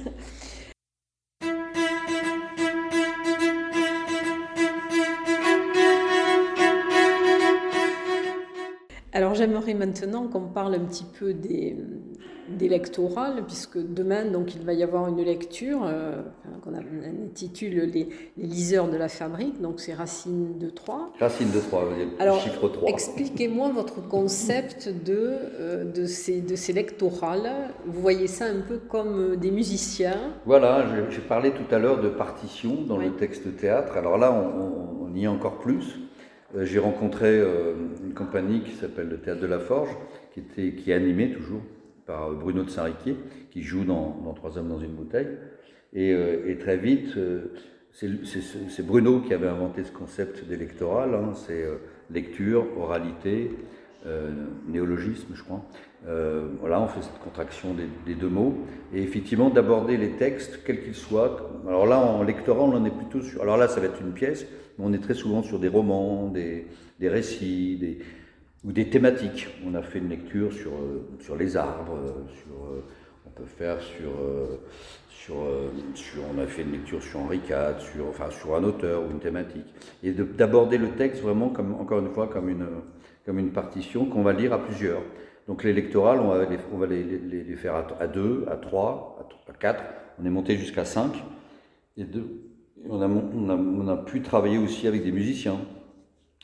Alors 9.13 9.35
j'aimerais 9.35 9.73
maintenant 9.73 10.29
qu'on 10.29 10.49
parle 10.49 10.75
un 10.75 10.85
petit 10.85 11.07
peu 11.19 11.33
des, 11.33 11.79
d'électoral, 12.49 13.45
puisque 13.47 13.79
demain, 13.79 14.25
donc, 14.25 14.55
il 14.55 14.63
va 14.63 14.73
y 14.73 14.83
avoir 14.83 15.09
une 15.09 15.23
lecture 15.23 15.81
euh, 15.85 16.23
qu'on 16.63 16.75
intitule 16.75 17.91
les, 17.93 18.09
liseurs 18.37 18.89
de 18.89 18.97
la 18.97 19.09
fabrique, 19.09 19.61
donc 19.61 19.81
c'est 19.81 19.95
Racine 19.95 20.59
de 20.59 20.71
3. 20.71 21.13
Racine 21.21 21.51
de 21.51 21.61
3, 21.61 21.89
Alors, 22.19 22.41
chiffre 22.41 22.69
3. 22.69 22.89
Expliquez-moi 22.89 23.71
votre 23.71 24.07
concept 24.07 24.89
de, 24.89 25.39
euh, 25.61 25.85
de, 25.85 26.07
ces, 26.07 26.41
de 26.41 26.57
ces 26.57 26.73
lectorales. 26.73 27.51
Vous 27.87 28.01
voyez 28.01 28.27
ça 28.27 28.47
un 28.47 28.61
peu 28.61 28.79
comme 28.79 29.33
euh, 29.33 29.37
des 29.37 29.51
musiciens 29.51 30.33
Voilà, 30.45 30.87
j'ai 31.11 31.21
parlé 31.21 31.53
tout 31.53 31.75
à 31.75 31.79
l'heure 31.79 32.01
de 32.01 32.09
partition 32.09 32.83
dans 32.83 32.99
le 32.99 33.13
texte 33.13 33.57
théâtre. 33.57 33.97
Alors 33.97 34.19
là, 34.19 34.33
on, 34.33 35.15
y 35.15 35.25
est 35.25 35.29
encore 35.29 35.59
plus. 35.59 36.01
J'ai 36.61 36.79
rencontré 36.79 37.41
une 37.41 38.13
compagnie 38.15 38.61
qui 38.61 38.73
s'appelle 38.73 39.09
le 39.09 39.19
Théâtre 39.19 39.41
de 39.41 39.47
la 39.47 39.59
Forge, 39.59 39.89
qui, 40.33 40.41
était, 40.41 40.77
qui 40.77 40.91
est 40.91 40.95
animée 40.95 41.31
toujours 41.31 41.63
par 42.07 42.31
Bruno 42.33 42.63
de 42.63 42.71
Saint-Riquier, 42.71 43.17
qui 43.51 43.63
joue 43.63 43.85
dans, 43.85 44.23
Trois 44.35 44.59
hommes 44.59 44.69
dans 44.69 44.81
une 44.81 44.93
bouteille. 44.93 45.29
Et, 45.93 46.13
euh, 46.13 46.55
très 46.59 46.77
vite, 46.77 47.17
euh, 47.17 47.53
c'est 47.93 48.87
Bruno 48.87 49.21
qui 49.21 49.33
avait 49.33 49.49
inventé 49.49 49.83
ce 49.83 49.93
concept 49.93 50.45
d'électoral, 50.45 51.15
hein. 51.15 51.33
c'est 51.35 51.63
euh, 51.63 51.77
lecture, 52.11 52.67
oralité, 52.79 53.51
néologisme, 54.69 55.35
je 55.35 55.43
crois. 55.43 55.65
voilà, 56.61 56.81
on 56.81 56.87
fait 56.87 57.03
cette 57.03 57.19
contraction 57.19 57.75
des, 58.07 58.15
deux 58.15 58.29
mots. 58.29 58.55
Et 58.95 59.03
effectivement, 59.03 59.51
d'aborder 59.51 59.97
les 59.97 60.11
textes, 60.11 60.61
quels 60.65 60.81
qu'ils 60.85 60.95
soient. 60.95 61.51
Alors 61.67 61.87
là, 61.87 61.99
en 61.99 62.23
lectorat, 62.23 62.63
on 62.63 62.77
en 62.77 62.85
est 62.85 62.97
plutôt 62.97 63.21
sur. 63.21 63.43
Alors 63.43 63.57
là, 63.57 63.67
ça 63.67 63.81
va 63.81 63.87
être 63.87 64.01
une 64.01 64.13
pièce, 64.13 64.47
mais 64.79 64.85
on 64.87 64.93
est 64.93 65.03
très 65.03 65.15
souvent 65.15 65.43
sur 65.43 65.59
des 65.59 65.67
romans, 65.67 66.29
des, 66.29 66.69
des 67.01 67.09
récits, 67.09 67.79
des, 67.79 67.99
ou 68.67 68.73
des 68.73 68.91
thématiques. 68.91 69.47
On 69.65 69.75
a 69.75 69.83
fait 69.83 70.01
une 70.01 70.09
lecture 70.09 70.53
sur, 70.53 70.73
euh, 70.73 71.07
sur 71.21 71.37
les 71.37 71.57
arbres, 71.57 71.95
euh, 71.95 72.11
sur, 72.43 72.65
euh, 72.67 72.85
on 73.27 73.31
peut 73.31 73.47
faire 73.47 73.81
sur, 73.81 74.11
sur, 75.09 75.37
sur, 75.95 76.23
on 76.35 76.41
a 76.41 76.47
fait 76.47 76.63
une 76.63 76.73
lecture 76.73 77.03
sur 77.03 77.21
Henri 77.21 77.37
IV, 77.39 77.81
sur, 77.81 78.09
enfin, 78.09 78.31
sur 78.31 78.57
un 78.57 78.65
auteur 78.65 79.03
ou 79.03 79.11
une 79.11 79.21
thématique. 79.21 79.67
Et 80.03 80.13
d'aborder 80.13 80.79
le 80.79 80.89
texte 80.91 81.23
vraiment, 81.23 81.51
comme, 81.51 81.75
encore 81.75 82.01
une 82.01 82.11
fois, 82.13 82.29
comme 82.29 82.49
une, 82.49 82.67
comme 83.25 83.39
une 83.39 83.53
partition 83.53 84.07
qu'on 84.07 84.23
va 84.23 84.33
lire 84.33 84.53
à 84.53 84.59
plusieurs. 84.59 85.03
Donc 85.49 85.65
les 85.65 85.73
lectorales, 85.73 86.21
on 86.21 86.29
va 86.29 86.45
les, 86.45 86.59
on 86.73 86.79
va 86.79 86.87
les, 86.87 87.03
les, 87.05 87.57
faire 87.57 87.75
à, 88.01 88.07
deux, 88.07 88.47
à 88.51 88.57
trois, 88.57 89.19
à, 89.49 89.53
quatre. 89.53 89.83
On 90.21 90.25
est 90.25 90.31
monté 90.31 90.57
jusqu'à 90.57 90.85
cinq. 90.85 91.13
Et 91.97 92.05
deux, 92.05 92.43
on 92.89 93.01
a, 93.01 93.07
on, 93.07 93.49
a, 93.49 93.55
on 93.55 93.89
a 93.89 93.97
pu 93.97 94.23
travailler 94.23 94.59
aussi 94.59 94.87
avec 94.89 95.05
des 95.05 95.13
musiciens. 95.13 95.59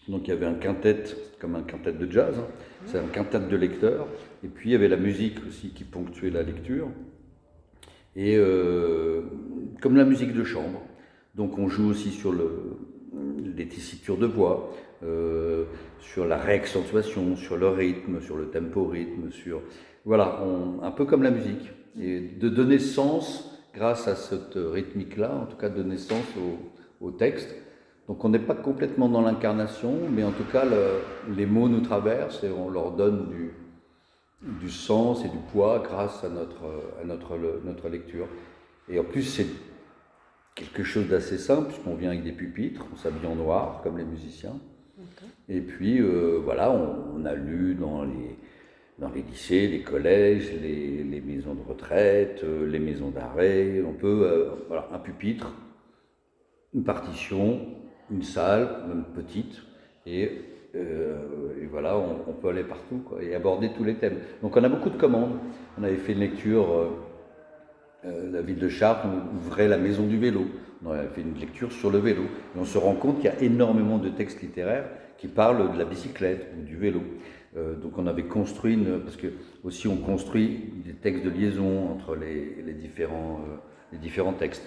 Donc 0.09 0.27
il 0.27 0.31
y 0.31 0.33
avait 0.33 0.47
un 0.47 0.55
quintet, 0.55 1.05
comme 1.39 1.55
un 1.55 1.63
quintet 1.63 1.93
de 1.93 2.11
jazz, 2.11 2.35
hein. 2.39 2.47
c'est 2.87 2.99
un 2.99 3.07
quintet 3.07 3.41
de 3.41 3.57
lecteurs, 3.57 4.09
et 4.45 4.49
puis 4.49 4.71
il 4.71 4.73
y 4.73 4.75
avait 4.75 4.89
la 4.89 4.97
musique 4.97 5.39
aussi 5.47 5.71
qui 5.71 5.85
ponctuait 5.85 6.31
la 6.31 6.43
lecture, 6.43 6.89
et 8.17 8.37
euh, 8.37 9.23
comme 9.81 9.97
la 9.97 10.05
musique 10.05 10.35
de 10.35 10.45
chambre. 10.45 10.83
Donc 11.35 11.59
on 11.59 11.69
joue 11.69 11.89
aussi 11.89 12.11
sur 12.11 12.33
le, 12.33 12.51
les 13.57 13.69
tessitures 13.69 14.19
de 14.19 14.27
voix, 14.27 14.73
euh, 15.05 15.65
sur 16.01 16.27
la 16.27 16.37
réaccentuation, 16.37 17.37
sur 17.37 17.57
le 17.57 17.69
rythme, 17.69 18.21
sur 18.21 18.37
le 18.37 18.47
tempo-rythme, 18.47 19.31
sur... 19.31 19.63
Voilà, 20.05 20.43
un 20.83 20.91
peu 20.91 21.05
comme 21.05 21.23
la 21.23 21.31
musique. 21.31 21.71
Et 22.01 22.21
de 22.21 22.49
donner 22.49 22.81
sens, 22.81 23.63
grâce 23.73 24.09
à 24.09 24.17
cette 24.17 24.57
rythmique-là, 24.57 25.33
en 25.43 25.47
tout 25.47 25.57
cas 25.57 25.69
donner 25.69 25.97
sens 25.97 26.25
au, 26.37 27.07
au 27.07 27.11
texte, 27.13 27.55
donc 28.13 28.27
on 28.27 28.29
n'est 28.29 28.39
pas 28.39 28.55
complètement 28.55 29.09
dans 29.09 29.23
l'incarnation, 29.23 29.95
mais 30.11 30.23
en 30.23 30.33
tout 30.33 30.45
cas 30.53 30.67
les 31.35 31.47
mots 31.47 31.71
nous 31.71 31.81
traversent 31.81 32.45
et 32.45 32.51
on 32.51 32.69
leur 32.69 32.91
donne 32.91 33.31
du, 33.31 33.53
du 34.61 34.71
sens 34.71 35.25
et 35.25 35.31
du 35.31 35.39
poids 35.51 35.79
grâce 35.79 36.23
à 36.23 36.29
notre, 36.29 36.67
à 37.01 37.07
notre, 37.07 37.39
notre 37.65 37.89
lecture. 37.89 38.27
Et 38.91 39.01
en 39.01 39.05
plus 39.05 39.23
c'est 39.23 39.47
quelque 40.55 40.83
chose 40.83 41.09
d'assez 41.09 41.39
simple 41.39 41.69
puisqu'on 41.69 41.95
vient 41.95 42.11
avec 42.11 42.23
des 42.23 42.33
pupitres, 42.33 42.85
on 42.93 42.97
s'habille 42.97 43.27
en 43.27 43.35
noir 43.35 43.81
comme 43.83 43.97
les 43.97 44.05
musiciens. 44.05 44.61
Et 45.49 45.63
puis 45.63 45.99
euh, 46.03 46.39
voilà, 46.45 46.71
on, 46.71 47.25
a 47.25 47.35
lu 47.35 47.75
dans 47.77 48.05
les, 48.05 48.37
dans 48.99 49.09
les 49.09 49.23
lycées, 49.23 49.69
les 49.69 49.81
collèges, 49.81 50.53
les, 50.61 51.03
les 51.03 51.21
maisons 51.23 51.55
de 51.55 51.63
retraite, 51.67 52.43
euh, 52.45 52.67
les 52.67 52.79
maisons 52.79 53.09
d'arrêt. 53.09 53.83
On 53.83 53.95
peut, 53.95 54.27
euh, 54.27 54.51
voilà, 54.69 54.87
un 54.93 54.99
pupitre, 54.99 55.55
une 56.75 56.85
partition, 56.85 57.82
une 58.11 58.23
salle, 58.23 58.69
même 58.89 59.05
petite, 59.15 59.63
et, 60.07 60.31
euh, 60.75 61.17
voilà, 61.71 61.97
on, 61.97 62.33
peut 62.33 62.49
aller 62.49 62.65
partout 62.65 63.03
et 63.21 63.35
aborder 63.35 63.71
tous 63.77 63.85
les 63.85 63.95
thèmes. 63.95 64.19
Donc 64.43 64.57
on 64.57 64.65
a 64.65 64.69
beaucoup 64.69 64.91
de 64.91 64.97
commandes. 64.97 65.39
On 65.79 65.83
avait 65.85 65.97
fait 65.97 66.13
une 66.13 66.21
lecture, 66.21 66.71
euh, 66.71 66.89
euh, 68.05 68.33
la 68.33 68.43
ville 68.43 68.59
de 68.59 68.69
Chartres 68.69 69.07
ouvrait 69.35 69.69
la 69.69 69.79
maison 69.79 70.07
du 70.07 70.19
vélo. 70.19 70.47
On 70.85 70.91
avait 70.91 71.09
fait 71.09 71.21
une 71.21 71.39
lecture 71.39 71.73
sur 71.73 71.91
le 71.91 71.99
vélo. 71.99 72.23
Et 72.23 72.59
on 72.59 72.65
se 72.65 72.77
rend 72.79 72.95
compte 72.95 73.17
qu'il 73.17 73.27
y 73.27 73.29
a 73.29 73.41
énormément 73.41 73.99
de 73.99 74.09
textes 74.09 74.43
littéraires 74.43 74.89
qui 75.19 75.29
parlent 75.29 75.73
de 75.73 75.79
la 75.79 75.85
bicyclette 75.85 76.49
ou 76.59 76.63
du 76.65 76.77
vélo. 76.77 77.01
donc 77.55 77.97
on 77.97 78.09
avait 78.09 78.25
construit, 78.25 78.77
parce 79.05 79.17
que 79.17 79.29
aussi 79.63 79.87
on 79.87 79.97
construit 79.97 80.73
des 80.85 80.95
textes 80.95 81.25
de 81.25 81.31
liaison 81.31 81.91
entre 81.93 82.17
les 82.17 82.73
différents, 82.73 83.41
les 83.93 83.99
différents 83.99 84.33
textes. 84.33 84.67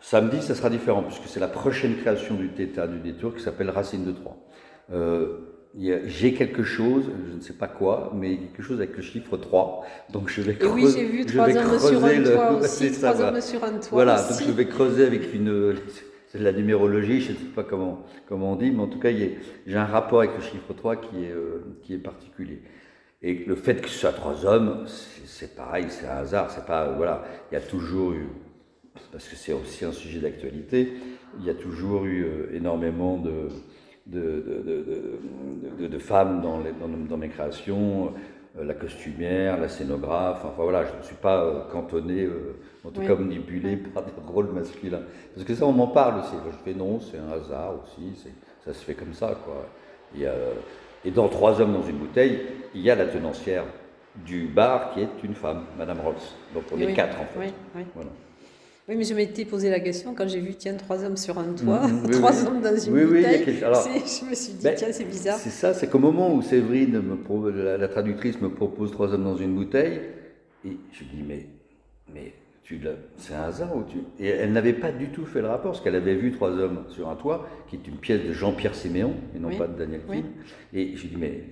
Samedi, 0.00 0.40
ça 0.42 0.54
sera 0.54 0.70
différent, 0.70 1.02
puisque 1.02 1.26
c'est 1.26 1.40
la 1.40 1.48
prochaine 1.48 1.96
création 1.96 2.34
du 2.34 2.48
Theta 2.48 2.86
du 2.86 3.00
détour 3.00 3.34
qui 3.34 3.42
s'appelle 3.42 3.68
Racine 3.70 4.04
de 4.04 4.12
3. 4.12 4.36
Euh, 4.92 5.38
j'ai 6.06 6.34
quelque 6.34 6.62
chose, 6.62 7.04
je 7.28 7.36
ne 7.36 7.40
sais 7.40 7.52
pas 7.52 7.68
quoi, 7.68 8.12
mais 8.14 8.36
quelque 8.38 8.62
chose 8.62 8.78
avec 8.78 8.96
le 8.96 9.02
chiffre 9.02 9.36
3. 9.36 9.84
Donc 10.10 10.28
je 10.28 10.40
vais 10.42 10.54
creuser. 10.54 10.74
oui, 10.74 10.92
j'ai 10.92 11.04
vu 11.04 11.26
3 11.26 11.56
hommes 11.56 11.78
sur 11.78 12.04
un 12.04 12.22
toit 12.22 12.52
aussi. 12.60 12.90
3 12.92 13.20
hommes 13.20 13.40
sur 13.40 13.62
un 13.62 13.72
toit. 13.72 13.88
Voilà, 13.92 14.22
donc 14.22 14.42
je 14.42 14.50
vais 14.50 14.66
creuser 14.66 15.04
avec 15.04 15.34
une. 15.34 15.76
C'est 16.28 16.38
de 16.38 16.44
la 16.44 16.52
numérologie, 16.52 17.20
je 17.20 17.32
ne 17.32 17.36
sais 17.36 17.44
pas 17.56 17.64
comment, 17.64 18.04
comment 18.28 18.52
on 18.52 18.56
dit, 18.56 18.70
mais 18.70 18.82
en 18.82 18.86
tout 18.86 19.00
cas, 19.00 19.10
j'ai 19.10 19.76
un 19.76 19.84
rapport 19.84 20.20
avec 20.20 20.36
le 20.36 20.42
chiffre 20.42 20.72
3 20.72 20.94
qui 20.94 21.24
est, 21.24 21.32
euh, 21.32 21.64
qui 21.82 21.92
est 21.92 21.98
particulier. 21.98 22.62
Et 23.20 23.34
le 23.34 23.56
fait 23.56 23.80
que 23.82 23.88
ce 23.88 23.98
soit 23.98 24.12
trois 24.12 24.46
hommes, 24.46 24.86
c'est 25.26 25.56
pareil, 25.56 25.86
c'est 25.88 26.06
un 26.06 26.18
hasard, 26.18 26.50
c'est 26.50 26.64
pas. 26.64 26.92
Voilà, 26.96 27.24
il 27.50 27.54
y 27.54 27.58
a 27.58 27.60
toujours 27.60 28.12
eu 28.12 28.28
parce 29.12 29.28
que 29.28 29.36
c'est 29.36 29.52
aussi 29.52 29.84
un 29.84 29.92
sujet 29.92 30.20
d'actualité, 30.20 30.92
il 31.38 31.44
y 31.44 31.50
a 31.50 31.54
toujours 31.54 32.04
eu 32.04 32.24
euh, 32.24 32.56
énormément 32.56 33.16
de, 33.16 33.48
de, 34.06 34.44
de, 35.78 35.86
de 35.86 35.98
femmes 35.98 36.40
dans, 36.42 36.60
les, 36.60 36.72
dans, 36.72 37.16
mes 37.16 37.28
créations. 37.28 38.12
la 38.60 38.74
costumière, 38.74 39.58
la 39.60 39.68
scénographe, 39.68 40.40
enfin 40.44 40.62
voilà, 40.62 40.84
je 40.84 40.96
ne 40.98 41.02
suis 41.02 41.14
pas 41.16 41.68
cantonné, 41.70 42.28
en 42.84 42.90
tout 42.90 43.00
cas 43.02 43.14
manipulé 43.14 43.76
par 43.76 44.02
des 44.04 44.10
rôles 44.26 44.50
masculins. 44.52 45.02
Parce 45.34 45.46
que 45.46 45.54
ça, 45.54 45.66
on 45.66 45.72
m'en 45.72 45.86
parle 45.86 46.20
aussi. 46.20 46.34
Je 46.50 46.56
fais 46.64 46.76
non, 46.76 46.98
c'est 47.00 47.18
un 47.18 47.30
hasard 47.30 47.74
aussi, 47.82 48.30
ça 48.64 48.74
se 48.74 48.84
fait 48.84 48.94
comme 48.94 49.14
ça, 49.14 49.38
quoi. 49.44 49.66
et 51.04 51.10
dans 51.12 51.28
Trois 51.28 51.60
hommes 51.60 51.72
dans 51.74 51.86
une 51.86 51.98
bouteille, 51.98 52.40
il 52.74 52.80
y 52.80 52.90
a 52.90 52.96
la 52.96 53.06
tenancière 53.06 53.64
du 54.26 54.46
bar 54.46 54.92
qui 54.92 55.00
est 55.00 55.22
une 55.22 55.34
femme, 55.34 55.64
Madame 55.78 56.00
Ross. 56.00 56.34
Donc 56.52 56.64
on 56.72 56.78
est 56.80 56.92
quatre 56.92 57.20
en 57.20 57.24
fait. 57.26 57.52
Oui, 57.76 57.84
mais 58.96 59.04
je 59.04 59.14
m'étais 59.14 59.44
posé 59.44 59.70
la 59.70 59.80
question 59.80 60.14
quand 60.14 60.28
j'ai 60.28 60.40
vu, 60.40 60.54
tiens, 60.54 60.74
trois 60.74 61.04
hommes 61.04 61.16
sur 61.16 61.38
un 61.38 61.52
toit, 61.52 61.86
mm, 61.86 62.10
trois 62.12 62.46
hommes 62.46 62.60
dans 62.60 62.76
une 62.76 63.06
bouteille. 63.06 63.44
je 63.60 64.28
me 64.28 64.34
suis 64.34 64.52
dit, 64.54 64.64
ben, 64.64 64.74
tiens, 64.76 64.88
c'est 64.92 65.04
bizarre. 65.04 65.38
C'est 65.38 65.50
ça, 65.50 65.74
c'est 65.74 65.88
qu'au 65.88 65.98
moment 65.98 66.34
où 66.34 66.42
Séverine, 66.42 67.00
me, 67.00 67.50
la, 67.50 67.76
la, 67.76 67.88
traductrice, 67.88 68.40
me 68.40 68.50
propose 68.50 68.90
trois 68.90 69.12
hommes 69.12 69.24
dans 69.24 69.36
une 69.36 69.54
bouteille, 69.54 70.00
et 70.64 70.76
je 70.92 71.04
me 71.04 71.10
dis, 71.10 71.22
mais, 71.26 71.46
mais 72.12 72.32
c'est 73.16 73.34
un 73.34 73.42
hasard 73.42 73.76
ou 73.76 73.82
tu... 73.82 73.98
Et 74.18 74.28
elle 74.28 74.52
n'avait 74.52 74.72
pas 74.72 74.92
du 74.92 75.08
tout 75.08 75.24
fait 75.24 75.40
le 75.40 75.48
rapport, 75.48 75.72
parce 75.72 75.82
qu'elle 75.82 75.96
avait 75.96 76.14
vu 76.14 76.30
Trois 76.32 76.50
hommes 76.50 76.84
sur 76.88 77.08
un 77.08 77.16
toit, 77.16 77.48
qui 77.68 77.76
est 77.76 77.88
une 77.88 77.96
pièce 77.96 78.22
de 78.22 78.32
Jean-Pierre 78.32 78.74
Siméon, 78.74 79.14
et 79.34 79.38
non 79.38 79.56
pas 79.56 79.66
de 79.66 79.76
Daniel 79.76 80.02
Kim. 80.08 80.24
Et 80.72 80.96
je 80.96 81.02
lui 81.02 81.08
dis, 81.08 81.16
mais 81.16 81.44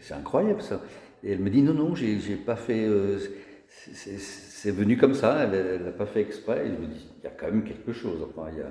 c'est 0.00 0.14
incroyable 0.14 0.62
ça. 0.62 0.80
Et 1.24 1.32
elle 1.32 1.40
me 1.40 1.50
dit, 1.50 1.62
non, 1.62 1.74
non, 1.74 1.94
j'ai 1.94 2.36
pas 2.36 2.56
fait... 2.56 2.84
Euh, 2.86 3.18
c'est 4.62 4.70
venu 4.70 4.96
comme 4.96 5.14
ça, 5.14 5.42
elle 5.42 5.82
n'a 5.82 5.90
pas 5.90 6.06
fait 6.06 6.20
exprès. 6.20 6.64
Et 6.64 6.68
je 6.68 6.80
me 6.80 6.86
dis, 6.86 7.08
il 7.20 7.24
y 7.24 7.26
a 7.26 7.30
quand 7.30 7.46
même 7.46 7.64
quelque 7.64 7.92
chose. 7.92 8.20
Enfin, 8.22 8.48
il 8.52 8.58
y 8.58 8.62
a, 8.62 8.70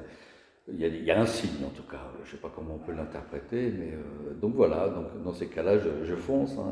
il 0.71 0.79
y, 0.79 0.85
a, 0.85 0.87
il 0.87 1.03
y 1.03 1.11
a, 1.11 1.19
un 1.19 1.25
signe 1.25 1.65
en 1.65 1.69
tout 1.75 1.83
cas. 1.83 1.99
Je 2.23 2.29
ne 2.29 2.31
sais 2.31 2.41
pas 2.41 2.49
comment 2.55 2.75
on 2.75 2.85
peut 2.85 2.93
l'interpréter, 2.95 3.73
mais 3.77 3.91
euh, 3.91 4.33
donc 4.41 4.55
voilà. 4.55 4.87
Donc 4.87 5.21
dans 5.25 5.33
ces 5.33 5.47
cas-là, 5.47 5.77
je, 5.79 6.05
je, 6.05 6.15
fonce. 6.15 6.53
Hein, 6.53 6.71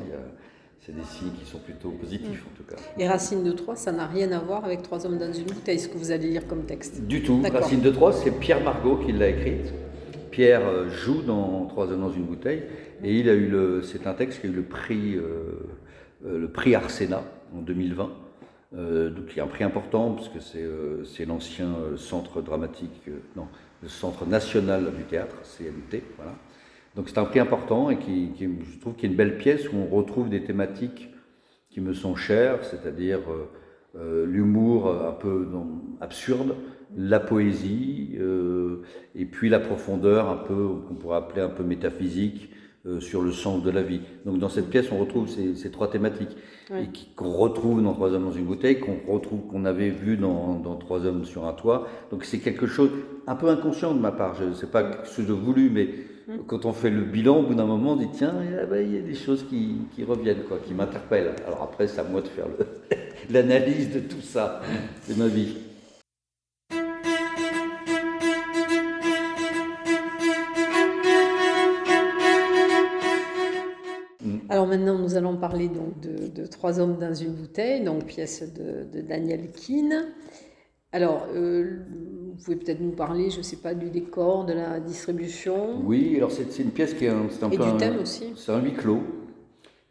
c'est 0.79 0.95
des 0.95 1.03
signes 1.03 1.33
qui 1.37 1.45
sont 1.45 1.57
plutôt 1.57 1.89
positifs 1.89 2.45
en 2.47 2.55
tout 2.55 2.63
cas. 2.63 2.77
Et 2.97 3.09
Racine 3.09 3.43
de 3.43 3.51
Troyes, 3.51 3.75
ça 3.75 3.91
n'a 3.91 4.07
rien 4.07 4.31
à 4.31 4.39
voir 4.39 4.63
avec 4.63 4.83
Trois 4.83 5.05
hommes 5.05 5.17
dans 5.17 5.33
une 5.33 5.47
bouteille, 5.47 5.79
ce 5.79 5.89
que 5.89 5.97
vous 5.97 6.11
allez 6.11 6.29
lire 6.29 6.47
comme 6.47 6.63
texte? 6.63 7.05
Du 7.05 7.21
tout. 7.21 7.41
Racine 7.51 7.81
de 7.81 7.89
Troyes, 7.89 8.13
c'est 8.13 8.31
Pierre 8.31 8.63
Margot 8.63 8.95
qui 8.95 9.11
l'a 9.11 9.27
écrite. 9.27 9.73
Pierre 10.31 10.65
euh, 10.65 10.87
joue 10.87 11.23
dans 11.23 11.65
Trois 11.65 11.91
hommes 11.91 11.99
dans 11.99 12.11
une 12.11 12.23
bouteille, 12.23 12.63
et 13.03 13.19
il 13.19 13.27
a 13.27 13.33
eu 13.33 13.49
le. 13.49 13.81
C'est 13.81 14.07
un 14.07 14.13
texte 14.13 14.39
qui 14.39 14.47
a 14.47 14.49
eu 14.49 14.53
le 14.53 14.63
prix, 14.63 15.17
euh, 15.17 15.67
le 16.25 16.47
prix 16.47 16.73
Arsena 16.73 17.23
en 17.53 17.61
2020. 17.61 18.09
Euh, 18.75 19.09
donc 19.09 19.25
il 19.31 19.37
y 19.37 19.39
a 19.39 19.43
un 19.43 19.47
prix 19.47 19.63
important 19.63 20.11
parce 20.11 20.29
que 20.29 20.39
c'est 20.39 20.61
euh, 20.61 21.03
l'ancien 21.27 21.73
euh, 21.75 21.97
centre 21.97 22.41
dramatique, 22.41 23.09
non, 23.35 23.47
le 23.81 23.89
centre 23.89 24.25
national 24.27 24.93
du 24.95 25.03
théâtre, 25.03 25.35
CNT, 25.41 26.03
voilà. 26.17 26.35
Donc 26.95 27.09
c'est 27.09 27.17
un 27.17 27.25
prix 27.25 27.39
important 27.39 27.89
et 27.89 27.97
qui, 27.97 28.31
je 28.39 28.79
trouve 28.79 28.93
qu'il 28.95 29.03
y 29.03 29.07
a 29.07 29.11
une 29.11 29.17
belle 29.17 29.37
pièce 29.37 29.71
où 29.71 29.77
on 29.77 29.85
retrouve 29.85 30.29
des 30.29 30.43
thématiques 30.43 31.09
qui 31.69 31.81
me 31.81 31.93
sont 31.93 32.15
chères, 32.15 32.63
c'est-à-dire 32.63 33.19
l'humour 33.95 34.89
un 35.07 35.11
peu 35.11 35.47
absurde, 36.01 36.55
la 36.97 37.19
poésie 37.19 38.17
et 39.13 39.25
puis 39.25 39.49
la 39.49 39.59
profondeur 39.59 40.29
un 40.29 40.37
peu 40.37 40.67
qu'on 40.87 40.95
pourrait 40.95 41.17
appeler 41.17 41.43
un 41.43 41.49
peu 41.49 41.63
métaphysique 41.63 42.49
sur 42.99 43.21
le 43.21 43.31
sens 43.31 43.63
de 43.63 43.69
la 43.69 43.81
vie. 43.81 44.01
Donc 44.25 44.39
dans 44.39 44.49
cette 44.49 44.69
pièce 44.69 44.87
on 44.91 44.97
retrouve 44.97 45.27
ces, 45.27 45.55
ces 45.55 45.71
trois 45.71 45.89
thématiques 45.89 46.35
et 46.77 46.87
qu'on 47.15 47.31
retrouve 47.31 47.81
dans 47.81 47.93
Trois 47.93 48.13
hommes 48.13 48.25
dans 48.25 48.31
une 48.31 48.45
bouteille, 48.45 48.79
qu'on 48.79 48.99
retrouve, 49.11 49.41
qu'on 49.47 49.65
avait 49.65 49.89
vu 49.89 50.17
dans, 50.17 50.59
dans, 50.59 50.75
Trois 50.75 51.05
hommes 51.05 51.25
sur 51.25 51.45
un 51.45 51.53
toit. 51.53 51.87
Donc 52.11 52.23
c'est 52.23 52.39
quelque 52.39 52.67
chose 52.67 52.91
un 53.27 53.35
peu 53.35 53.49
inconscient 53.49 53.93
de 53.93 53.99
ma 53.99 54.11
part. 54.11 54.35
Je 54.35 54.45
ne 54.45 54.53
sais 54.53 54.67
pas 54.67 55.03
ce 55.03 55.17
que 55.21 55.27
je 55.27 55.33
voulu, 55.33 55.69
mais 55.69 55.89
mm. 56.27 56.43
quand 56.47 56.65
on 56.65 56.73
fait 56.73 56.89
le 56.89 57.01
bilan, 57.01 57.39
au 57.39 57.43
bout 57.43 57.55
d'un 57.55 57.65
moment, 57.65 57.93
on 57.93 57.95
dit 57.95 58.07
tiens, 58.13 58.35
il 58.43 58.93
y 58.93 58.97
a 58.97 59.01
des 59.01 59.15
choses 59.15 59.45
qui, 59.49 59.77
qui 59.95 60.03
reviennent, 60.03 60.43
quoi, 60.47 60.59
qui 60.65 60.73
m'interpellent. 60.73 61.35
Alors 61.47 61.63
après, 61.63 61.87
c'est 61.87 61.99
à 61.99 62.03
moi 62.03 62.21
de 62.21 62.27
faire 62.27 62.45
l'analyse 63.29 63.91
de 63.91 63.99
tout 63.99 64.21
ça. 64.21 64.61
C'est 65.01 65.17
ma 65.17 65.27
vie. 65.27 65.57
Maintenant, 74.69 74.97
nous 74.97 75.15
allons 75.15 75.35
parler 75.35 75.67
donc 75.67 75.99
de, 75.99 76.45
Trois 76.45 76.79
hommes 76.79 76.97
dans 76.97 77.13
une 77.13 77.33
bouteille, 77.33 77.83
donc 77.83 78.05
pièce 78.05 78.43
de, 78.53 79.01
Daniel 79.01 79.51
Keane. 79.51 80.05
Alors, 80.91 81.27
euh, 81.35 81.79
vous 82.39 82.43
pouvez 82.43 82.55
peut-être 82.55 82.79
nous 82.79 82.91
parler, 82.91 83.29
je 83.29 83.39
ne 83.39 83.43
sais 83.43 83.57
pas, 83.57 83.73
du 83.73 83.89
décor, 83.89 84.45
de 84.45 84.53
la 84.53 84.79
distribution. 84.79 85.81
Oui, 85.83 86.15
alors 86.17 86.31
c'est 86.31 86.57
une 86.59 86.71
pièce 86.71 86.93
qui 86.93 87.05
est 87.05 87.09
un, 87.09 87.27
Et 87.51 87.57
du 87.57 87.77
thème 87.77 87.99
aussi. 88.01 88.33
C'est 88.35 88.51
un 88.51 88.61
huis 88.61 88.73
clos. 88.73 89.03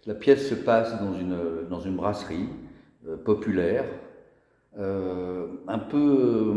La 0.07 0.15
pièce 0.15 0.49
se 0.49 0.55
passe 0.55 0.99
dans 1.01 1.15
une, 1.15 1.37
dans 1.69 1.81
une 1.81 1.97
brasserie 1.97 2.49
euh, 3.07 3.17
populaire. 3.17 3.85
Euh, 4.79 5.47
un 5.67 5.79
peu, 5.79 6.53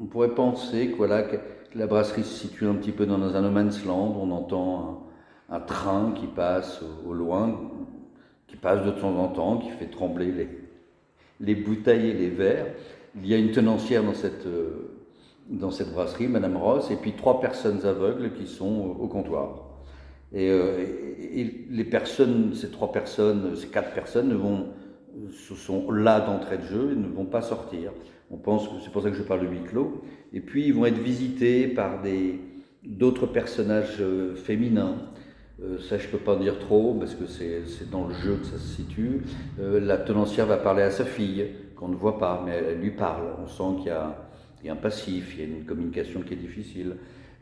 on 0.00 0.06
pourrait 0.06 0.34
penser 0.34 0.90
que, 0.90 0.96
voilà, 0.96 1.22
que 1.22 1.36
la 1.74 1.86
brasserie 1.86 2.24
se 2.24 2.34
situe 2.34 2.66
un 2.66 2.74
petit 2.74 2.92
peu 2.92 3.06
dans 3.06 3.20
un 3.22 3.40
no 3.40 3.50
man's 3.50 3.84
land. 3.84 4.16
On 4.20 4.30
entend 4.30 5.09
un 5.50 5.60
train 5.60 6.12
qui 6.12 6.26
passe 6.26 6.80
au 7.06 7.12
loin, 7.12 7.70
qui 8.46 8.56
passe 8.56 8.84
de 8.84 8.90
temps 8.90 9.16
en 9.16 9.28
temps, 9.28 9.58
qui 9.58 9.70
fait 9.70 9.86
trembler 9.86 10.32
les, 10.32 10.48
les 11.40 11.54
bouteilles 11.54 12.10
et 12.10 12.14
les 12.14 12.30
verres. 12.30 12.66
Il 13.16 13.26
y 13.26 13.34
a 13.34 13.36
une 13.36 13.50
tenancière 13.50 14.04
dans 14.04 14.14
cette, 14.14 14.46
euh, 14.46 14.90
dans 15.48 15.70
cette 15.70 15.92
brasserie, 15.92 16.28
Madame 16.28 16.56
Ross, 16.56 16.90
et 16.90 16.96
puis 16.96 17.12
trois 17.12 17.40
personnes 17.40 17.84
aveugles 17.84 18.32
qui 18.34 18.46
sont 18.46 18.96
au 19.00 19.08
comptoir. 19.08 19.66
Euh, 20.34 20.86
et, 21.32 21.66
les 21.68 21.84
personnes, 21.84 22.54
ces 22.54 22.70
trois 22.70 22.92
personnes, 22.92 23.56
ces 23.56 23.66
quatre 23.66 23.92
personnes, 23.92 24.32
vont, 24.34 24.68
ce 25.32 25.56
sont 25.56 25.90
là 25.90 26.20
d'entrée 26.20 26.58
de 26.58 26.64
jeu 26.64 26.92
et 26.92 26.96
ne 26.96 27.08
vont 27.08 27.24
pas 27.24 27.42
sortir. 27.42 27.90
On 28.30 28.36
pense 28.36 28.68
que 28.68 28.74
c'est 28.84 28.92
pour 28.92 29.02
ça 29.02 29.10
que 29.10 29.16
je 29.16 29.24
parle 29.24 29.40
de 29.40 29.46
huis 29.46 29.64
clos. 29.66 30.02
Et 30.32 30.40
puis 30.40 30.66
ils 30.66 30.74
vont 30.74 30.86
être 30.86 30.98
visités 30.98 31.66
par 31.66 32.00
d'autres 32.84 33.26
personnages 33.26 33.96
euh, 34.00 34.36
féminins 34.36 34.98
euh, 35.62 35.78
ça, 35.78 35.98
je 35.98 36.06
ne 36.06 36.12
peux 36.12 36.18
pas 36.18 36.36
en 36.36 36.40
dire 36.40 36.58
trop 36.58 36.94
parce 36.94 37.14
que 37.14 37.26
c'est 37.26 37.90
dans 37.90 38.06
le 38.06 38.14
jeu 38.14 38.36
que 38.40 38.46
ça 38.46 38.56
se 38.56 38.76
situe. 38.76 39.22
Euh, 39.60 39.78
la 39.78 39.98
tenancière 39.98 40.46
va 40.46 40.56
parler 40.56 40.82
à 40.82 40.90
sa 40.90 41.04
fille, 41.04 41.46
qu'on 41.76 41.88
ne 41.88 41.96
voit 41.96 42.18
pas, 42.18 42.42
mais 42.44 42.52
elle, 42.52 42.80
lui 42.80 42.92
parle. 42.92 43.24
On 43.42 43.46
sent 43.46 43.82
qu'il 43.82 43.92
y, 43.92 44.66
y, 44.66 44.70
a 44.70 44.72
un 44.72 44.76
passif, 44.76 45.34
il 45.34 45.40
y 45.40 45.42
a 45.42 45.46
une 45.58 45.64
communication 45.64 46.22
qui 46.22 46.32
est 46.32 46.38
difficile. 46.38 46.96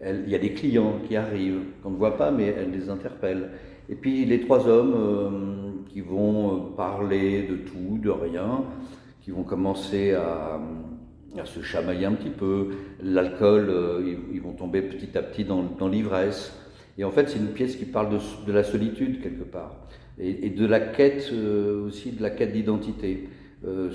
Il 0.05 0.29
y 0.29 0.35
a 0.35 0.39
des 0.39 0.53
clients 0.53 0.95
qui 1.07 1.17
arrivent, 1.17 1.63
qu'on 1.83 1.91
ne 1.91 1.97
voit 1.97 2.17
pas, 2.17 2.31
mais 2.31 2.55
elle 2.57 2.71
les 2.71 2.89
interpelle. 2.89 3.51
Et 3.89 3.95
puis 3.95 4.25
les 4.25 4.41
trois 4.41 4.69
hommes 4.69 4.95
euh, 4.97 5.71
qui 5.93 6.01
vont 6.01 6.73
parler 6.77 7.45
de 7.45 7.57
tout, 7.57 7.99
de 8.03 8.11
rien, 8.11 8.65
qui 9.21 9.31
vont 9.31 9.43
commencer 9.45 10.13
à, 10.13 10.61
à 11.37 11.45
se 11.45 11.63
chamailler 11.63 12.07
un 12.07 12.13
petit 12.13 12.31
peu. 12.31 12.71
L'alcool, 13.03 13.73
ils, 14.33 14.41
vont 14.41 14.53
tomber 14.53 14.83
petit 14.83 15.17
à 15.17 15.23
petit 15.23 15.45
dans 15.45 15.89
l'ivresse. 15.89 16.53
Et 16.99 17.05
en 17.05 17.13
fait, 17.13 17.29
c'est 17.29 17.39
une 17.39 17.53
pièce 17.53 17.77
qui 17.77 17.85
parle 17.85 18.19
de, 18.47 18.53
la 18.53 18.65
solitude 18.65 19.23
quelque 19.23 19.45
part, 19.45 19.77
et, 20.19 20.51
de 20.51 20.67
la 20.67 20.81
quête 20.81 21.31
euh, 21.33 21.87
aussi, 21.87 22.11
de 22.11 22.21
la 22.21 22.31
quête 22.31 22.53
d'identité. 22.53 23.29
Euh, 23.65 23.91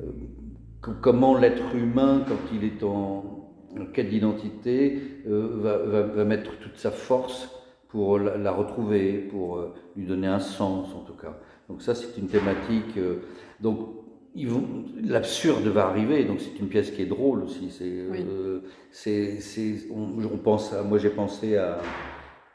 euh, 0.00 0.90
comment 1.00 1.38
l'être 1.38 1.74
humain, 1.76 2.24
quand 2.28 2.52
il 2.52 2.64
est 2.64 2.82
en, 2.82 3.46
quête 3.94 4.08
d'identité, 4.08 4.98
va, 5.26 6.24
mettre 6.24 6.58
toute 6.58 6.76
sa 6.76 6.90
force 6.90 7.48
pour 7.88 8.18
la, 8.18 8.50
retrouver, 8.50 9.12
pour 9.18 9.62
lui 9.96 10.04
donner 10.04 10.26
un 10.26 10.40
sens 10.40 10.88
en 10.94 11.00
tout 11.00 11.12
cas. 11.12 11.38
Donc 11.68 11.82
ça, 11.82 11.94
c'est 11.94 12.18
une 12.18 12.26
thématique. 12.26 12.98
L'absurde 15.02 15.66
va 15.66 15.86
arriver, 15.86 16.24
donc 16.24 16.40
c'est 16.40 16.58
une 16.60 16.68
pièce 16.68 16.90
qui 16.90 17.02
est 17.02 17.06
drôle 17.06 17.42
aussi. 17.44 17.70
C'est, 18.90 19.88
on, 19.90 20.36
pense, 20.38 20.72
moi 20.84 20.98
j'ai 20.98 21.10
pensé 21.10 21.56
à, 21.56 21.78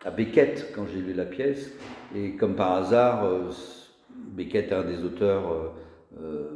à 0.05 0.11
Beckett 0.11 0.71
quand 0.75 0.85
j'ai 0.91 1.01
lu 1.01 1.13
la 1.13 1.25
pièce, 1.25 1.71
et 2.15 2.31
comme 2.31 2.55
par 2.55 2.73
hasard, 2.73 3.25
euh, 3.25 3.49
Beckett 4.09 4.71
est 4.71 4.75
un 4.75 4.83
des 4.83 5.03
auteurs 5.03 5.51
euh, 5.51 6.21
euh, 6.21 6.49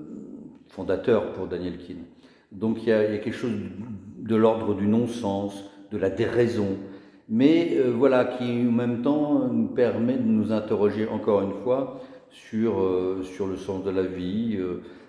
fondateurs 0.70 1.34
pour 1.34 1.48
Daniel 1.48 1.78
Keane. 1.78 2.04
Donc 2.52 2.84
il 2.84 2.90
y, 2.90 2.92
a, 2.92 3.18
quelque 3.18 3.32
chose 3.32 3.52
de 4.18 4.36
l'ordre 4.36 4.76
du 4.76 4.88
non-sens, 4.88 5.63
de 5.92 5.98
la 5.98 6.10
déraison, 6.10 6.78
mais 7.30 7.78
voilà, 7.94 8.26
qui 8.26 8.44
en 8.44 8.72
même 8.72 9.02
temps 9.02 9.48
nous 9.50 9.68
permet 9.68 10.16
de 10.16 10.24
nous 10.24 10.52
interroger 10.54 11.08
encore 11.08 11.42
une 11.42 11.54
fois 11.63 12.02
sur, 12.30 12.82
sur 13.24 13.48
le 13.48 13.58
sens 13.58 13.84
de 13.84 13.90
la 13.90 14.04
vie, 14.04 14.58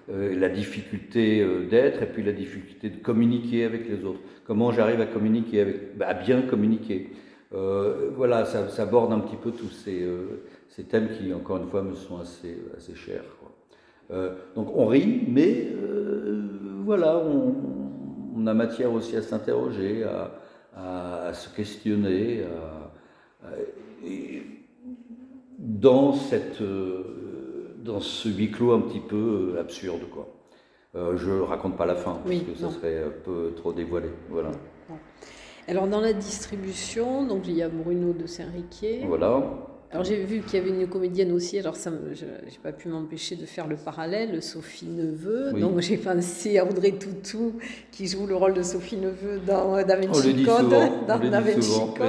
la 0.09 0.49
difficulté 0.49 1.47
d'être 1.71 2.03
et 2.03 2.07
puis 2.07 2.23
la 2.23 2.33
difficulté 2.33 2.89
de 2.89 2.97
communiquer 2.97 3.65
avec 3.65 3.89
les 3.89 4.05
autres. 4.05 4.21
Comment 4.47 4.73
j'arrive 4.73 5.01
à 5.03 5.07
communiquer 5.07 5.61
avec, 5.61 5.99
bah, 5.99 6.09
à 6.09 6.15
bien 6.15 6.43
communiquer. 6.43 7.11
Euh, 7.55 8.11
voilà, 8.15 8.45
ça, 8.45 8.69
ça, 8.69 8.83
aborde 8.83 9.13
un 9.13 9.21
petit 9.21 9.37
peu 9.37 9.53
tous 9.53 9.71
ces, 9.71 10.03
euh, 10.03 10.43
ces, 10.69 10.85
thèmes 10.85 11.09
qui, 11.11 11.33
encore 11.33 11.57
une 11.59 11.69
fois, 11.69 11.83
me 11.83 11.95
sont 11.95 12.19
assez, 12.19 12.59
assez 12.77 12.95
chers. 12.95 13.25
Euh, 14.11 14.35
donc 14.55 14.75
on 14.75 14.87
rit, 14.87 15.25
mais 15.29 15.69
voilà, 16.85 17.19
on, 17.19 18.47
a 18.47 18.55
matière 18.55 18.93
aussi 18.93 19.15
à 19.17 19.21
s'interroger, 19.21 20.05
à, 20.05 21.29
à, 21.29 21.35
se 21.35 21.55
questionner. 21.55 22.43
dans 25.59 26.15
cette 26.15 26.63
dans 27.89 28.01
ce 28.01 28.29
huis 28.29 28.51
clos 28.51 28.73
un 28.73 28.81
petit 28.81 29.01
peu 29.01 29.57
absurde, 29.59 30.03
quoi. 30.11 30.29
je 30.95 31.41
raconte 31.41 31.77
pas 31.77 31.87
la 31.87 31.97
fin, 31.97 32.21
parce 32.25 32.41
que 32.41 32.55
ça 32.55 32.71
serait 32.71 33.03
un 33.03 33.13
peu 33.25 33.53
trop 33.57 33.73
dévoilé. 33.73 34.11
Voilà. 34.31 34.51
Alors 35.67 35.87
dans 35.87 36.01
la 36.01 36.13
distribution, 36.13 37.27
donc 37.27 37.49
il 37.49 37.55
y 37.55 37.63
a 37.63 37.69
Bruno 37.69 38.13
de 38.13 38.27
Saint-Riquier. 38.27 39.05
Voilà. 39.07 39.43
Alors 39.91 40.05
j'ai 40.05 40.23
vu 40.23 40.41
qu'il 40.41 40.59
y 40.59 40.63
avait 40.63 40.69
une 40.71 40.87
comédienne 40.87 41.33
aussi, 41.33 41.59
alors 41.59 41.75
ça, 41.75 41.91
je 42.13 42.25
n'ai 42.25 42.59
pas 42.63 42.73
pu 42.73 42.89
m'empêcher 42.89 43.37
de 43.37 43.47
faire 43.47 43.67
le 43.67 43.77
parallèle, 43.77 44.43
Sophie 44.43 44.87
Neveu. 44.87 45.53
Donc 45.59 45.81
j'ai 45.81 45.97
pensé 45.97 46.59
à 46.59 46.67
Audrey 46.67 46.93
Toutou 46.93 47.55
qui 47.91 48.07
joue 48.07 48.27
le 48.27 48.37
rôle 48.37 48.53
de 48.53 48.63
Sophie 48.63 48.99
Neveu 48.99 49.41
dans 49.47 49.83
Da 49.83 49.97
Vinci 49.97 50.45
Code. 50.45 50.75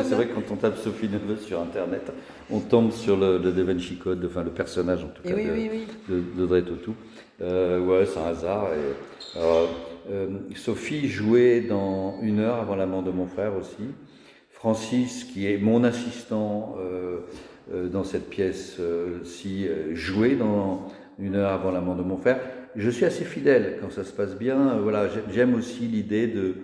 C'est 0.04 0.16
vrai 0.16 0.28
que 0.28 0.34
quand 0.34 0.52
on 0.52 0.56
tape 0.58 0.78
Sophie 0.78 1.08
Neveu 1.08 1.38
sur 1.38 1.62
Internet, 1.62 2.12
on 2.52 2.60
tombe 2.60 2.92
sur 2.92 3.16
le, 3.16 3.40
Da 3.40 3.64
Vinci 3.64 3.96
Code, 3.96 4.26
enfin 4.26 4.44
le 4.44 4.52
personnage 4.52 5.06
en 5.06 5.08
tout 5.08 5.24
cas 5.24 5.36
d'Audrey 6.36 6.64
Toutou. 6.64 6.96
Euh, 7.42 7.80
ouais, 7.80 8.06
c'est 8.06 8.20
un 8.20 8.26
hasard. 8.26 8.68
Euh, 9.38 10.28
Sophie 10.56 11.08
jouait 11.08 11.62
dans 11.62 12.20
Une 12.22 12.40
heure 12.40 12.56
avant 12.56 12.76
la 12.76 12.86
mort 12.86 13.04
de 13.04 13.12
mon 13.12 13.28
frère 13.28 13.56
aussi. 13.56 13.94
Francis, 14.60 15.24
qui 15.24 15.50
est 15.50 15.58
mon 15.58 15.86
assistant, 15.86 16.76
euh, 16.80 16.82
euh, 16.82 17.20
dans 17.72 18.04
cette 18.04 18.30
pièce-ci, 18.30 19.68
euh, 19.68 19.94
jouer 19.94 20.36
dans 20.36 20.88
une 21.20 21.36
heure 21.36 21.52
avant 21.52 21.72
la 21.72 21.82
mort 21.82 21.96
de 21.96 22.02
mon 22.02 22.18
frère. 22.18 22.40
Je 22.76 22.90
suis 22.90 23.06
assez 23.06 23.26
fidèle 23.26 23.78
quand 23.82 23.92
ça 23.92 24.04
se 24.04 24.12
passe 24.12 24.36
bien. 24.38 24.78
Voilà, 24.80 25.08
j'aime 25.32 25.54
aussi 25.54 25.82
l'idée 25.82 26.28
de, 26.28 26.56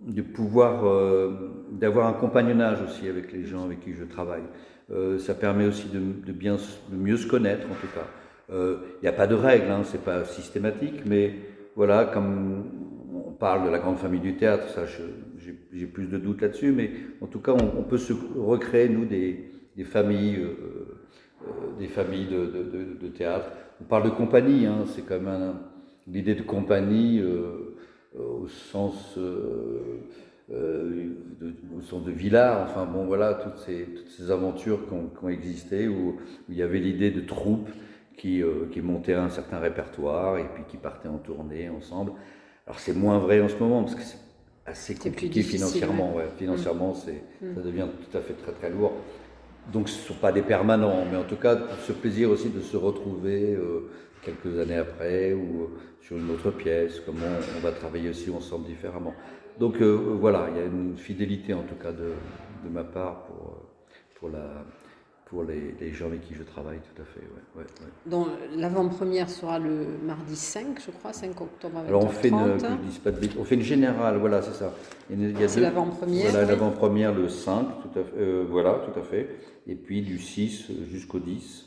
de 0.00 0.22
pouvoir, 0.22 0.86
euh, 0.86 1.50
d'avoir 1.72 2.06
un 2.06 2.12
compagnonnage 2.12 2.78
aussi 2.82 3.08
avec 3.08 3.32
les 3.32 3.44
gens 3.44 3.64
avec 3.64 3.80
qui 3.80 3.92
je 3.92 4.04
travaille. 4.04 4.44
ça 5.18 5.34
permet 5.34 5.66
aussi 5.66 5.88
de, 5.88 6.32
bien, 6.32 6.56
de 6.90 6.96
mieux 6.96 7.16
se 7.16 7.26
connaître 7.26 7.66
en 7.70 7.74
tout 7.74 7.92
cas. 7.94 8.06
Il 8.52 9.02
n'y 9.02 9.08
a 9.08 9.12
pas 9.12 9.28
de 9.28 9.36
règles, 9.36 9.70
hein, 9.70 9.82
c'est 9.84 10.02
pas 10.02 10.24
systématique, 10.24 11.02
mais 11.06 11.34
voilà, 11.76 12.04
comme 12.04 12.64
on 13.14 13.30
parle 13.30 13.64
de 13.64 13.70
la 13.70 13.78
grande 13.78 13.98
famille 13.98 14.20
du 14.20 14.34
théâtre, 14.34 14.68
ça, 14.68 14.82
j'ai 15.72 15.86
plus 15.86 16.06
de 16.06 16.18
doutes 16.18 16.42
là-dessus, 16.42 16.72
mais 16.72 16.90
en 17.20 17.26
tout 17.26 17.40
cas, 17.40 17.52
on, 17.52 17.82
peut 17.82 17.98
se 17.98 18.12
recréer 18.36 18.88
nous 18.88 19.04
des, 19.04 19.50
des 19.80 19.86
familles, 19.86 20.36
euh, 20.36 20.98
euh, 21.42 21.78
des 21.78 21.88
familles 21.88 22.26
de, 22.26 23.08
théâtre. 23.08 23.50
On 23.80 23.84
parle 23.84 24.04
de 24.04 24.10
compagnie, 24.10 24.66
hein, 24.66 24.84
c'est 24.86 25.06
quand 25.06 25.18
même 25.18 25.54
l'idée 26.06 26.34
de 26.34 26.42
compagnie 26.42 27.18
euh, 27.18 27.76
au 28.18 28.46
sens 28.46 29.18
au 30.52 31.80
sens 31.80 32.04
de 32.04 32.10
villard, 32.10 32.62
enfin 32.68 32.84
bon 32.84 33.04
voilà, 33.04 33.34
toutes 33.34 33.56
ces, 33.58 33.84
toutes 33.84 34.08
ces 34.08 34.32
aventures 34.32 34.80
qui 34.88 35.24
ont, 35.24 35.28
existé, 35.28 35.86
où, 35.86 36.16
il 36.48 36.56
y 36.56 36.62
avait 36.62 36.80
l'idée 36.80 37.12
de 37.12 37.20
troupe 37.20 37.70
qui, 38.16 38.42
qui 38.72 38.80
montait 38.80 39.14
un 39.14 39.28
certain 39.28 39.60
répertoire 39.60 40.38
et 40.38 40.46
puis 40.52 40.64
qui 40.68 40.76
partait 40.76 41.08
en 41.08 41.18
tournée 41.18 41.70
ensemble. 41.70 42.12
Alors 42.66 42.80
c'est 42.80 42.94
moins 42.94 43.18
vrai 43.18 43.40
en 43.40 43.48
ce 43.48 43.56
moment 43.56 43.84
parce 43.84 43.94
que 43.94 44.02
c'est 44.02 44.18
assez 44.66 44.96
compliqué 44.96 45.42
financièrement. 45.42 46.14
Ouais. 46.14 46.26
Financièrement, 46.36 46.94
c'est, 46.94 47.22
mm. 47.40 47.54
ça 47.54 47.60
devient 47.60 47.86
tout 48.10 48.18
à 48.18 48.20
fait 48.20 48.34
très 48.34 48.52
très 48.52 48.70
lourd. 48.70 48.92
Donc 49.72 49.88
ce 49.88 50.00
ne 50.00 50.06
sont 50.08 50.14
pas 50.14 50.32
des 50.32 50.42
permanents, 50.42 51.04
mais 51.10 51.16
en 51.16 51.24
tout 51.24 51.36
cas 51.36 51.56
ce 51.86 51.92
plaisir 51.92 52.30
aussi 52.30 52.48
de 52.48 52.60
se 52.60 52.76
retrouver 52.76 53.54
euh, 53.54 53.90
quelques 54.22 54.58
années 54.58 54.76
après 54.76 55.32
ou 55.32 55.62
euh, 55.62 55.66
sur 56.02 56.16
une 56.16 56.30
autre 56.30 56.50
pièce, 56.50 57.00
comment 57.00 57.26
on 57.56 57.60
va 57.60 57.70
travailler 57.72 58.10
aussi 58.10 58.30
ensemble 58.30 58.66
différemment. 58.66 59.14
Donc 59.58 59.80
euh, 59.80 60.16
voilà, 60.18 60.48
il 60.50 60.56
y 60.56 60.60
a 60.60 60.64
une 60.64 60.96
fidélité 60.96 61.54
en 61.54 61.62
tout 61.62 61.76
cas 61.76 61.92
de, 61.92 62.12
de 62.64 62.68
ma 62.70 62.82
part 62.82 63.24
pour, 63.24 63.62
pour, 64.16 64.28
la, 64.30 64.64
pour 65.30 65.44
les, 65.44 65.74
les, 65.80 65.92
gens 65.92 66.06
avec 66.06 66.22
qui 66.26 66.34
je 66.34 66.42
travaille, 66.42 66.78
tout 66.78 67.00
à 67.00 67.04
fait. 67.04 67.20
Ouais, 67.20 67.62
ouais, 67.62 67.66
Donc 68.04 68.26
l'avant-première 68.56 69.30
sera 69.30 69.58
le 69.58 69.86
mardi 70.04 70.36
5, 70.36 70.80
je 70.84 70.90
crois, 70.90 71.12
5 71.12 71.40
octobre 71.40 71.78
à 71.78 71.80
Alors 71.82 72.04
on 72.04 72.08
fait, 72.08 72.28
une, 72.28 72.58
pas 73.02 73.12
de 73.12 73.28
on 73.38 73.44
fait 73.44 73.54
une 73.54 73.62
générale, 73.62 74.18
voilà, 74.18 74.42
c'est 74.42 74.54
ça. 74.54 74.74
C'est 75.08 75.60
l'avant-première. 75.60 76.30
Voilà, 76.30 76.46
l'avant-première 76.46 77.14
le 77.14 77.28
5, 77.28 77.64
tout 77.82 77.98
à 77.98 78.02
fait, 78.02 78.42
voilà, 78.42 78.82
tout 78.84 78.98
à 78.98 79.02
fait 79.02 79.28
et 79.66 79.76
puis 79.76 80.02
du 80.02 80.18
6 80.18 80.66
jusqu'au 80.90 81.20
10. 81.20 81.66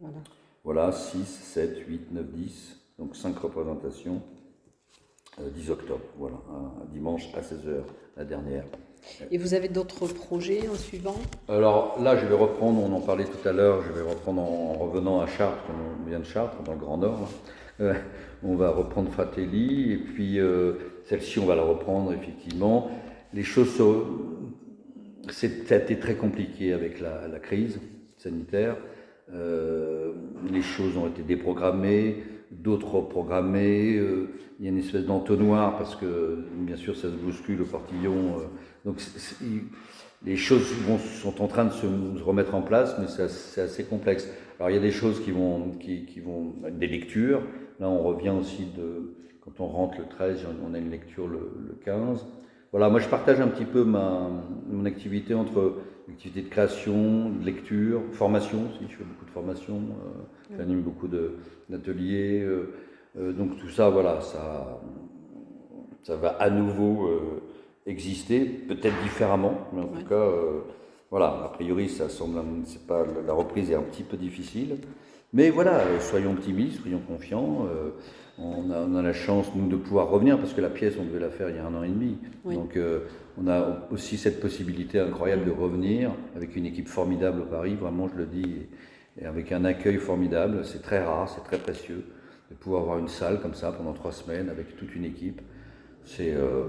Voilà. 0.00 0.16
Voilà, 0.62 0.92
6, 0.92 1.24
7, 1.24 1.78
8, 1.86 2.12
9, 2.12 2.26
10. 2.32 2.80
Donc 2.98 3.16
5 3.16 3.36
représentations. 3.38 4.22
10 5.38 5.68
euh, 5.68 5.72
octobre, 5.72 6.04
voilà, 6.16 6.36
un, 6.48 6.84
dimanche 6.92 7.28
à 7.34 7.40
16h, 7.40 7.82
la 8.16 8.24
dernière. 8.24 8.64
Et 9.30 9.38
vous 9.38 9.54
avez 9.54 9.68
d'autres 9.68 10.06
projets 10.06 10.68
en 10.68 10.74
suivant? 10.74 11.16
Alors 11.48 11.96
là, 12.02 12.16
je 12.16 12.26
vais 12.26 12.34
reprendre, 12.34 12.82
on 12.82 12.92
en 12.94 13.00
parlait 13.00 13.24
tout 13.24 13.48
à 13.48 13.52
l'heure, 13.52 13.82
je 13.82 13.92
vais 13.92 14.08
reprendre 14.08 14.42
en, 14.42 14.72
revenant 14.74 15.20
à 15.20 15.26
Chartres, 15.26 15.64
on 16.04 16.08
vient 16.08 16.20
de 16.20 16.24
Chartres, 16.24 16.62
dans 16.62 16.72
le 16.72 16.78
Grand 16.78 16.98
Nord. 16.98 17.28
Euh, 17.80 17.94
on 18.44 18.54
va 18.54 18.70
reprendre 18.70 19.10
Fratelli, 19.10 19.92
et 19.92 19.96
puis 19.96 20.38
euh, 20.38 20.74
celle-ci, 21.06 21.38
on 21.38 21.46
va 21.46 21.54
la 21.56 21.62
reprendre 21.62 22.12
effectivement. 22.12 22.90
Les 23.32 23.42
choses 23.42 23.70
ça 25.30 25.74
a 25.74 25.78
été 25.78 25.98
très 25.98 26.14
compliqué 26.14 26.72
avec 26.72 27.00
la, 27.00 27.38
crise 27.40 27.80
sanitaire. 28.16 28.76
Euh, 29.32 30.12
les 30.52 30.62
choses 30.62 30.96
ont 30.96 31.06
été 31.06 31.22
déprogrammées, 31.22 32.22
d'autres 32.50 32.94
reprogrammées. 32.94 33.96
Euh, 33.96 34.28
il 34.58 34.66
y 34.66 34.68
a 34.68 34.70
une 34.70 34.78
espèce 34.78 35.04
d'entonnoir 35.04 35.78
parce 35.78 35.96
que, 35.96 36.44
bien 36.58 36.76
sûr, 36.76 36.94
ça 36.94 37.08
se 37.10 37.16
bouscule 37.16 37.62
au 37.62 37.64
portillon. 37.64 38.36
Donc, 38.84 39.00
les 40.24 40.36
choses 40.36 40.66
sont 41.22 41.42
en 41.42 41.46
train 41.46 41.64
de 41.64 41.72
se, 41.72 41.86
remettre 42.22 42.54
en 42.54 42.62
place, 42.62 42.96
mais 42.98 43.06
c'est 43.08 43.60
assez 43.60 43.84
complexe. 43.84 44.28
Alors, 44.58 44.70
il 44.70 44.74
y 44.74 44.78
a 44.78 44.82
des 44.82 44.90
choses 44.90 45.22
qui 45.22 45.30
vont, 45.30 45.72
qui, 45.80 46.20
vont, 46.20 46.54
des 46.70 46.86
lectures. 46.86 47.42
Là, 47.80 47.88
on 47.88 48.02
revient 48.02 48.30
aussi 48.30 48.66
de, 48.76 49.14
quand 49.44 49.60
on 49.60 49.66
rentre 49.66 49.98
le 49.98 50.06
13, 50.06 50.46
on 50.64 50.74
a 50.74 50.78
une 50.78 50.90
lecture 50.90 51.26
le, 51.26 51.50
le 51.68 51.74
15. 51.84 52.26
Voilà, 52.74 52.90
moi 52.90 52.98
je 52.98 53.08
partage 53.08 53.40
un 53.40 53.46
petit 53.46 53.66
peu 53.66 53.84
ma, 53.84 54.28
mon 54.68 54.84
activité 54.84 55.32
entre 55.32 55.74
l'activité 56.08 56.42
de 56.42 56.48
création, 56.48 57.30
de 57.30 57.44
lecture, 57.44 58.02
formation 58.10 58.64
aussi, 58.64 58.90
je 58.90 58.96
fais 58.96 59.04
beaucoup 59.04 59.24
de 59.24 59.30
formation, 59.30 59.76
euh, 59.76 60.56
j'anime 60.58 60.82
beaucoup 60.82 61.06
d'ateliers, 61.06 62.40
euh, 62.42 62.74
euh, 63.16 63.32
donc 63.32 63.58
tout 63.58 63.70
ça, 63.70 63.90
voilà, 63.90 64.20
ça, 64.20 64.80
ça 66.02 66.16
va 66.16 66.30
à 66.30 66.50
nouveau 66.50 67.08
exister, 67.86 68.44
peut-être 68.44 69.00
différemment, 69.02 69.58
mais 69.72 69.82
en 69.82 69.88
tout 69.88 70.06
cas, 70.06 70.26
voilà, 71.10 71.42
a 71.44 71.48
priori 71.48 71.88
ça 71.88 72.08
semble, 72.08 72.40
c'est 72.64 72.86
pas, 72.86 73.04
la 73.26 73.32
reprise 73.32 73.70
est 73.70 73.74
un 73.74 73.82
petit 73.82 74.02
peu 74.02 74.16
difficile, 74.16 74.76
mais 75.32 75.50
voilà, 75.50 75.82
soyons 76.00 76.32
optimistes, 76.32 76.80
soyons 76.80 77.00
confiants. 77.00 77.66
On 78.36 78.70
a, 78.70 79.02
la 79.02 79.12
chance, 79.12 79.46
nous, 79.54 79.68
de 79.68 79.76
pouvoir 79.76 80.08
revenir, 80.08 80.38
parce 80.38 80.52
que 80.52 80.60
la 80.60 80.70
pièce, 80.70 80.94
on 80.98 81.04
devait 81.04 81.20
la 81.20 81.30
faire 81.30 81.50
il 81.50 81.56
y 81.56 81.58
a 81.58 81.66
un 81.66 81.74
an 81.74 81.84
et 81.84 81.88
demi. 81.88 82.18
Donc, 82.44 82.76
euh, 82.76 83.00
on 83.40 83.46
a 83.46 83.86
aussi 83.92 84.16
cette 84.16 84.40
possibilité 84.40 84.98
incroyable 84.98 85.44
de 85.44 85.52
revenir 85.52 86.10
avec 86.34 86.56
une 86.56 86.66
équipe 86.66 86.88
formidable 86.88 87.42
au 87.42 87.44
Paris, 87.44 87.76
vraiment, 87.76 88.08
je 88.08 88.16
le 88.16 88.26
dis, 88.26 88.66
et 89.20 89.24
avec 89.24 89.52
un 89.52 89.64
accueil 89.64 89.98
formidable. 89.98 90.64
C'est 90.64 90.82
très 90.82 91.02
rare, 91.02 91.28
c'est 91.28 91.44
très 91.44 91.58
précieux 91.58 92.04
de 92.50 92.56
pouvoir 92.56 92.82
avoir 92.82 92.98
une 92.98 93.08
salle 93.08 93.40
comme 93.40 93.54
ça 93.54 93.70
pendant 93.70 93.92
trois 93.92 94.12
semaines 94.12 94.48
avec 94.48 94.76
toute 94.76 94.94
une 94.96 95.04
équipe. 95.04 95.40
C'est 96.04 96.34
euh, 96.34 96.64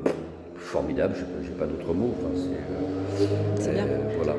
formidable, 0.56 1.16
je 1.16 1.50
n'ai 1.50 1.58
pas, 1.58 1.66
d'autres 1.66 1.94
mots. 1.94 2.14
c'est 3.60 3.74
bien. 3.74 3.86
Euh, 3.88 4.10
voilà. 4.18 4.36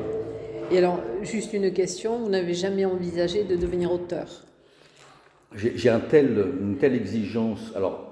Et 0.71 0.77
alors, 0.77 0.99
juste 1.21 1.53
une 1.53 1.71
question, 1.71 2.19
vous 2.19 2.29
n'avez 2.29 2.53
jamais 2.53 2.85
envisagé 2.85 3.43
de 3.43 3.55
devenir 3.55 3.91
auteur? 3.91 4.43
J'ai 5.55 5.89
un 5.89 6.01
tel, 6.01 6.45
une 6.59 6.77
telle 6.77 6.93
exigence. 6.93 7.71
Alors, 7.75 8.11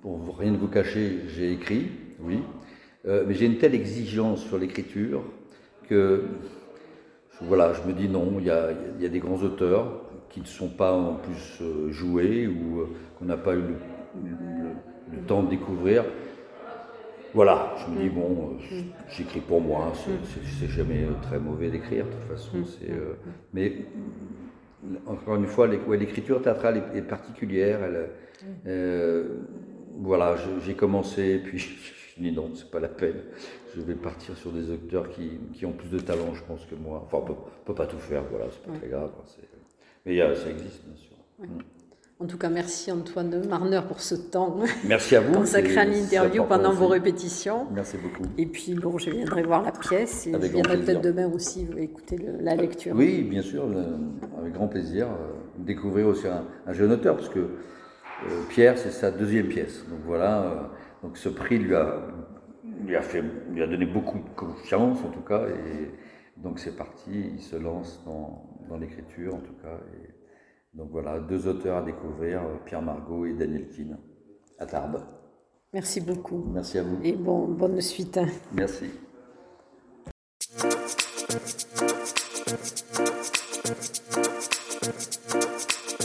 pour 0.00 0.38
rien 0.38 0.52
de 0.52 0.56
vous 0.56 0.68
cacher, 0.68 1.20
j'ai 1.28 1.52
écrit, 1.52 1.90
oui, 2.20 2.40
euh, 3.06 3.24
mais 3.26 3.34
j'ai 3.34 3.46
une 3.46 3.58
telle 3.58 3.74
exigence 3.74 4.44
sur 4.44 4.58
l'écriture 4.58 5.22
que, 5.88 6.24
voilà, 7.42 7.74
je 7.74 7.86
me 7.86 7.92
dis 7.92 8.08
non, 8.08 8.36
il 8.38 8.46
y 8.46 8.50
a, 8.50 8.70
y 8.98 9.04
a, 9.04 9.08
des 9.08 9.18
grands 9.18 9.42
auteurs 9.42 10.04
qui 10.30 10.40
ne 10.40 10.46
sont 10.46 10.68
pas 10.68 10.92
en 10.92 11.14
plus 11.14 11.58
euh, 11.60 11.92
joués 11.92 12.46
ou 12.46 12.80
euh, 12.80 12.88
qu'on 13.18 13.26
n'a 13.26 13.36
pas 13.36 13.54
eu 13.54 13.62
le, 13.62 15.18
temps 15.26 15.42
de 15.42 15.50
découvrir. 15.50 16.04
Voilà, 17.34 17.74
je 17.78 17.92
me 17.92 18.00
dis, 18.00 18.08
bon, 18.08 18.56
j'écris 19.10 19.40
pour 19.40 19.60
moi, 19.60 19.92
c'est 20.60 20.68
jamais 20.68 21.04
très 21.22 21.40
mauvais 21.40 21.68
d'écrire, 21.68 22.06
de 22.06 22.10
toute 22.12 22.38
façon. 22.38 22.58
mais 23.52 23.72
encore 25.06 25.34
une 25.34 25.46
fois, 25.46 25.66
l'écriture 25.66 26.40
théâtrale 26.40 26.84
est, 26.94 27.02
particulière. 27.02 27.80
Elle, 27.82 28.10
euh, 28.66 29.40
voilà, 29.98 30.36
j'ai 30.64 30.74
commencé, 30.74 31.38
puis 31.38 31.58
je 32.16 32.22
dis 32.22 32.30
non, 32.30 32.52
c'est 32.54 32.70
pas 32.70 32.80
la 32.80 32.88
peine. 32.88 33.22
Je 33.74 33.80
vais 33.80 33.94
partir 33.94 34.36
sur 34.36 34.52
des 34.52 34.72
acteurs 34.72 35.10
qui, 35.10 35.40
qui, 35.52 35.66
ont 35.66 35.72
plus 35.72 35.88
de 35.88 35.98
talent, 35.98 36.34
je 36.34 36.42
pense, 36.44 36.64
que 36.66 36.76
moi. 36.76 37.02
Enfin, 37.04 37.18
on 37.20 37.26
peut, 37.26 37.34
peut 37.64 37.74
pas 37.74 37.86
tout 37.86 37.98
faire, 37.98 38.22
voilà, 38.30 38.46
c'est 38.52 38.62
pas 38.62 38.78
très 38.78 38.88
grave. 38.88 39.10
Mais 40.06 40.18
ça 40.18 40.50
existe, 40.50 40.84
bien 40.86 40.96
sûr. 40.96 41.16
Mm. 41.40 41.58
En 42.20 42.26
tout 42.26 42.38
cas, 42.38 42.48
merci 42.48 42.92
Antoine 42.92 43.44
Marneur 43.48 43.86
pour 43.86 44.00
ce 44.00 44.14
temps 44.14 44.58
merci 44.86 45.16
à 45.16 45.20
vous, 45.20 45.34
consacré 45.34 45.78
à 45.78 45.84
l'interview 45.84 46.44
pendant 46.44 46.72
vos 46.72 46.86
répétitions. 46.86 47.66
Merci 47.72 47.96
beaucoup. 47.96 48.22
Et 48.38 48.46
puis, 48.46 48.74
bon, 48.74 48.98
je 48.98 49.10
viendrai 49.10 49.42
voir 49.42 49.62
la 49.62 49.72
pièce 49.72 50.28
et 50.28 50.32
je 50.32 50.38
viendrai 50.38 50.78
peut-être 50.78 51.00
demain 51.00 51.26
aussi 51.26 51.66
écouter 51.76 52.18
la 52.40 52.54
lecture. 52.54 52.94
Oui, 52.94 53.22
bien 53.22 53.42
sûr, 53.42 53.64
avec 54.38 54.52
grand 54.52 54.68
plaisir. 54.68 55.08
Euh, 55.08 55.32
découvrir 55.58 56.06
aussi 56.06 56.26
un, 56.28 56.72
jeune 56.72 56.92
auteur, 56.92 57.16
parce 57.16 57.28
que 57.28 57.40
euh, 57.40 58.42
Pierre, 58.48 58.78
c'est 58.78 58.90
sa 58.90 59.10
deuxième 59.10 59.48
pièce. 59.48 59.84
Donc 59.88 60.00
voilà, 60.06 60.42
euh, 60.42 60.62
donc 61.02 61.16
ce 61.16 61.28
prix 61.28 61.58
lui 61.58 61.74
a, 61.74 62.00
lui, 62.84 62.96
a 62.96 63.02
fait, 63.02 63.24
lui 63.50 63.62
a 63.62 63.66
donné 63.66 63.86
beaucoup 63.86 64.18
de 64.18 64.34
confiance, 64.36 64.98
en 65.04 65.10
tout 65.10 65.20
cas, 65.20 65.46
et 65.48 65.90
donc 66.36 66.58
c'est 66.58 66.76
parti, 66.76 67.32
il 67.34 67.42
se 67.42 67.56
lance 67.56 68.02
dans, 68.04 68.44
dans 68.68 68.76
l'écriture, 68.76 69.34
en 69.34 69.40
tout 69.40 69.54
cas. 69.62 69.78
Et 69.94 70.03
donc 70.74 70.90
voilà, 70.90 71.20
deux 71.20 71.46
auteurs 71.46 71.78
à 71.78 71.82
découvrir, 71.82 72.42
Pierre 72.64 72.82
Margot 72.82 73.26
et 73.26 73.34
Daniel 73.34 73.68
Keane, 73.68 73.98
à 74.58 74.66
Tarbes. 74.66 75.00
Merci 75.72 76.00
beaucoup. 76.00 76.44
Merci 76.52 76.78
à 76.78 76.82
vous. 76.82 76.98
Et 77.02 77.12
bon, 77.12 77.48
bonne 77.48 77.80
suite. 77.80 78.20
Merci. 78.52 78.90